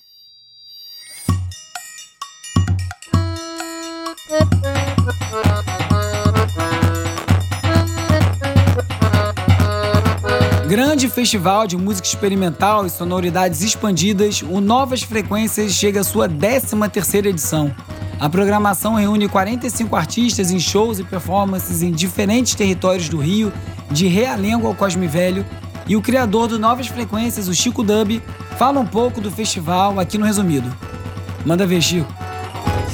Grande 10.70 11.10
festival 11.10 11.66
de 11.66 11.76
música 11.76 12.08
experimental 12.08 12.86
e 12.86 12.92
sonoridades 12.92 13.64
expandidas, 13.64 14.44
o 14.44 14.62
Novas 14.62 15.02
Frequências 15.02 15.72
chega 15.72 16.02
à 16.02 16.04
sua 16.04 16.30
13ª 16.30 17.26
edição. 17.26 17.74
A 18.20 18.30
programação 18.30 18.94
reúne 18.94 19.28
45 19.28 19.96
artistas 19.96 20.52
em 20.52 20.60
shows 20.60 21.00
e 21.00 21.04
performances 21.04 21.82
em 21.82 21.92
diferentes 21.92 22.54
territórios 22.54 23.10
do 23.10 23.18
Rio, 23.18 23.52
de 23.90 24.06
Realengo 24.06 24.68
ao 24.68 24.76
Cosme 24.76 25.08
Velho, 25.08 25.44
e 25.88 25.96
o 25.96 26.04
criador 26.04 26.48
do 26.48 26.60
Novas 26.60 26.86
Frequências, 26.86 27.48
o 27.48 27.54
Chico 27.56 27.82
Dub, 27.82 28.22
fala 28.56 28.80
um 28.80 28.86
pouco 28.86 29.20
do 29.20 29.32
festival 29.32 30.00
aqui 30.00 30.20
no 30.20 30.26
Resumido. 30.28 30.72
Manda 31.44 31.66
ver, 31.66 31.82
Chico. 31.82 32.19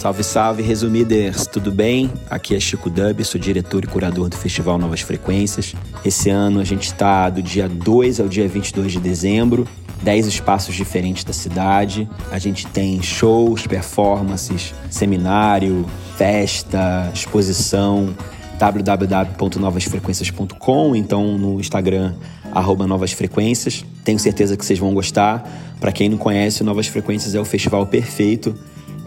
Salve, 0.05 0.23
salve, 0.23 0.61
resumiders, 0.61 1.47
tudo 1.47 1.71
bem? 1.71 2.11
Aqui 2.29 2.55
é 2.55 2.59
Chico 2.59 2.91
Dub, 2.91 3.23
sou 3.23 3.41
diretor 3.41 3.83
e 3.83 3.87
curador 3.87 4.29
do 4.29 4.37
Festival 4.37 4.77
Novas 4.77 5.01
Frequências. 5.01 5.73
Esse 6.05 6.29
ano 6.29 6.59
a 6.59 6.63
gente 6.63 6.83
está 6.83 7.27
do 7.27 7.41
dia 7.41 7.67
2 7.67 8.19
ao 8.19 8.27
dia 8.27 8.47
22 8.47 8.91
de 8.91 8.99
dezembro, 8.99 9.67
10 10.03 10.27
espaços 10.27 10.75
diferentes 10.75 11.23
da 11.23 11.33
cidade. 11.33 12.07
A 12.29 12.37
gente 12.37 12.67
tem 12.67 13.01
shows, 13.01 13.65
performances, 13.65 14.75
seminário, 14.91 15.87
festa, 16.15 17.09
exposição, 17.11 18.15
www.novasfrequências.com, 18.59 20.95
então 20.95 21.35
no 21.35 21.59
Instagram, 21.59 22.13
arroba 22.51 22.85
Novas 22.85 23.11
Frequências. 23.11 23.83
Tenho 24.03 24.19
certeza 24.19 24.55
que 24.55 24.63
vocês 24.63 24.77
vão 24.77 24.93
gostar. 24.93 25.43
Para 25.79 25.91
quem 25.91 26.09
não 26.09 26.17
conhece, 26.19 26.63
Novas 26.63 26.85
Frequências 26.85 27.33
é 27.33 27.39
o 27.39 27.45
festival 27.45 27.87
perfeito 27.87 28.55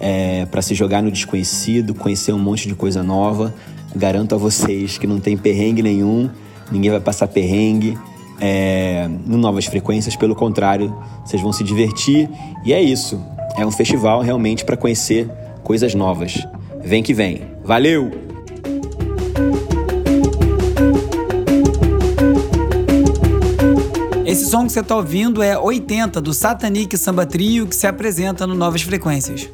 é, 0.01 0.47
para 0.47 0.63
se 0.63 0.75
jogar 0.75 1.03
no 1.03 1.11
desconhecido, 1.11 1.95
conhecer 1.95 2.33
um 2.33 2.39
monte 2.39 2.69
de 2.69 2.75
coisa 2.75 3.03
nova. 3.03 3.55
Garanto 3.95 4.35
a 4.35 4.39
vocês 4.39 4.99
que 4.99 5.07
não 5.07 5.19
tem 5.19 5.37
perrengue 5.37 5.83
nenhum, 5.83 6.29
ninguém 6.71 6.91
vai 6.91 7.01
passar 7.01 7.27
perrengue 7.27 7.97
é, 8.41 9.09
no 9.27 9.37
Novas 9.37 9.67
Frequências, 9.67 10.15
pelo 10.17 10.35
contrário, 10.35 10.95
vocês 11.25 11.43
vão 11.43 11.53
se 11.53 11.65
divertir 11.65 12.29
e 12.65 12.73
é 12.73 12.81
isso. 12.81 13.21
É 13.57 13.67
um 13.67 13.71
festival 13.71 14.21
realmente 14.21 14.65
para 14.65 14.77
conhecer 14.77 15.29
coisas 15.65 15.95
novas. 15.95 16.47
Vem 16.83 17.03
que 17.03 17.13
vem. 17.13 17.43
Valeu! 17.65 18.11
Esse 24.25 24.47
som 24.51 24.67
que 24.67 24.73
você 24.73 24.81
está 24.81 24.95
ouvindo 24.95 25.43
é 25.43 25.59
80 25.59 26.21
do 26.21 26.33
Satanic 26.33 26.97
Samba 26.97 27.27
Trio 27.27 27.67
que 27.67 27.75
se 27.75 27.87
apresenta 27.87 28.47
no 28.47 28.55
Novas 28.55 28.83
Frequências. 28.83 29.49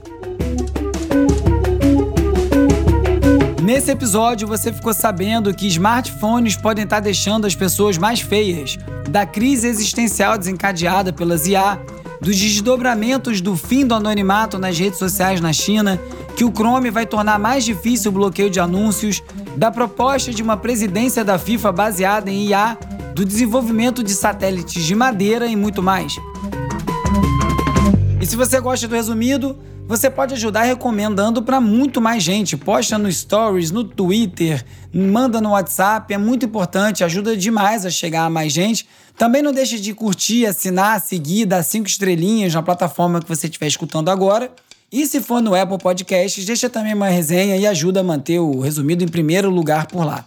Nesse 3.65 3.91
episódio, 3.91 4.47
você 4.47 4.71
ficou 4.71 4.93
sabendo 4.93 5.55
que 5.55 5.67
smartphones 5.69 6.55
podem 6.55 6.85
estar 6.85 7.01
deixando 7.01 7.47
as 7.47 7.55
pessoas 7.55 7.97
mais 7.97 8.21
feias, 8.21 8.77
da 9.09 9.25
crise 9.25 9.67
existencial 9.67 10.37
desencadeada 10.37 11.15
pelas 11.15 11.47
IA, 11.47 11.81
dos 12.21 12.39
desdobramentos 12.39 13.41
do 13.41 13.57
fim 13.57 13.87
do 13.87 13.95
anonimato 13.95 14.59
nas 14.59 14.79
redes 14.79 14.99
sociais 14.99 15.41
na 15.41 15.51
China, 15.51 15.99
que 16.37 16.45
o 16.45 16.53
Chrome 16.53 16.91
vai 16.91 17.07
tornar 17.07 17.39
mais 17.39 17.65
difícil 17.65 18.11
o 18.11 18.15
bloqueio 18.15 18.51
de 18.51 18.61
anúncios, 18.61 19.23
da 19.57 19.71
proposta 19.71 20.31
de 20.31 20.43
uma 20.43 20.59
presidência 20.59 21.25
da 21.25 21.39
FIFA 21.39 21.73
baseada 21.73 22.31
em 22.31 22.49
IA, 22.49 22.77
do 23.15 23.25
desenvolvimento 23.25 24.05
de 24.05 24.13
satélites 24.13 24.85
de 24.85 24.95
madeira 24.95 25.47
e 25.47 25.57
muito 25.57 25.83
mais. 25.83 26.17
E 28.21 28.27
se 28.27 28.37
você 28.37 28.61
gosta 28.61 28.87
do 28.87 28.95
resumido, 28.95 29.57
você 29.87 30.09
pode 30.09 30.35
ajudar 30.35 30.63
recomendando 30.63 31.43
para 31.43 31.61
muito 31.61 32.01
mais 32.01 32.23
gente. 32.23 32.57
Posta 32.57 32.97
no 32.97 33.11
Stories, 33.13 33.71
no 33.71 33.85
Twitter, 33.85 34.65
manda 34.93 35.41
no 35.41 35.51
WhatsApp, 35.51 36.13
é 36.13 36.19
muito 36.19 36.47
importante, 36.47 37.05
ajuda 37.05 37.37
demais 37.37 37.85
a 37.85 37.91
chegar 37.91 38.25
a 38.25 38.31
mais 38.31 38.53
gente. 38.53 38.89
Também 39.17 39.43
não 39.43 39.53
deixe 39.53 39.79
de 39.79 39.93
curtir, 39.93 40.47
assinar, 40.47 41.01
seguir, 41.01 41.45
dar 41.45 41.63
cinco 41.63 41.87
estrelinhas 41.87 42.55
na 42.55 42.63
plataforma 42.63 43.21
que 43.21 43.29
você 43.29 43.47
estiver 43.47 43.67
escutando 43.67 44.09
agora. 44.09 44.51
E 44.91 45.07
se 45.07 45.21
for 45.21 45.43
no 45.43 45.55
Apple 45.55 45.79
Podcasts, 45.79 46.45
deixa 46.45 46.71
também 46.71 46.95
uma 46.95 47.09
resenha 47.09 47.57
e 47.57 47.67
ajuda 47.67 48.01
a 48.01 48.05
manter 48.05 48.39
o 48.39 48.61
resumido 48.61 49.05
em 49.05 49.09
primeiro 49.09 49.51
lugar 49.51 49.87
por 49.87 50.05
lá. 50.05 50.25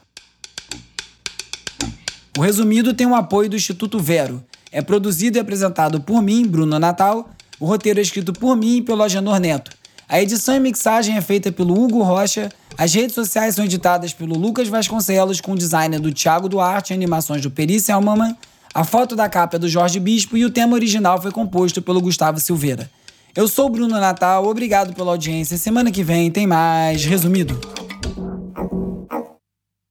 O 2.37 2.41
resumido 2.41 2.93
tem 2.93 3.07
o 3.07 3.15
apoio 3.15 3.49
do 3.49 3.55
Instituto 3.55 3.97
Vero. 3.97 4.43
É 4.71 4.81
produzido 4.81 5.37
e 5.37 5.41
apresentado 5.41 5.99
por 5.99 6.21
mim, 6.21 6.45
Bruno 6.45 6.77
Natal 6.77 7.29
o 7.59 7.65
roteiro 7.65 7.99
é 7.99 8.01
escrito 8.01 8.33
por 8.33 8.55
mim 8.55 8.77
e 8.77 8.81
pelo 8.81 9.03
Agenor 9.03 9.39
Neto. 9.39 9.71
A 10.09 10.21
edição 10.21 10.55
e 10.55 10.59
mixagem 10.59 11.17
é 11.17 11.21
feita 11.21 11.51
pelo 11.51 11.77
Hugo 11.77 12.01
Rocha. 12.01 12.49
As 12.77 12.93
redes 12.93 13.13
sociais 13.13 13.55
são 13.55 13.65
editadas 13.65 14.13
pelo 14.13 14.37
Lucas 14.37 14.69
Vasconcelos, 14.69 15.41
com 15.41 15.55
design 15.55 15.99
do 15.99 16.13
Thiago 16.13 16.47
Duarte 16.47 16.93
e 16.93 16.95
animações 16.95 17.41
do 17.41 17.51
Peri 17.51 17.79
Selmaman. 17.79 18.35
A 18.73 18.83
foto 18.83 19.15
da 19.15 19.27
capa 19.27 19.57
é 19.57 19.59
do 19.59 19.67
Jorge 19.67 19.99
Bispo 19.99 20.37
e 20.37 20.45
o 20.45 20.49
tema 20.49 20.75
original 20.75 21.21
foi 21.21 21.31
composto 21.31 21.81
pelo 21.81 21.99
Gustavo 21.99 22.39
Silveira. 22.39 22.89
Eu 23.35 23.47
sou 23.47 23.65
o 23.65 23.69
Bruno 23.69 23.99
Natal, 23.99 24.45
obrigado 24.45 24.93
pela 24.93 25.11
audiência. 25.11 25.57
Semana 25.57 25.91
que 25.91 26.03
vem 26.03 26.31
tem 26.31 26.47
mais 26.47 27.03
Resumido. 27.03 27.59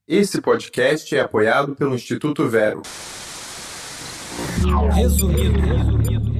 Esse 0.08 0.40
podcast 0.40 1.14
é 1.14 1.20
apoiado 1.20 1.74
pelo 1.74 1.94
Instituto 1.94 2.48
Vero. 2.48 2.82
Resumido. 4.94 5.60
Resumido. 5.60 6.35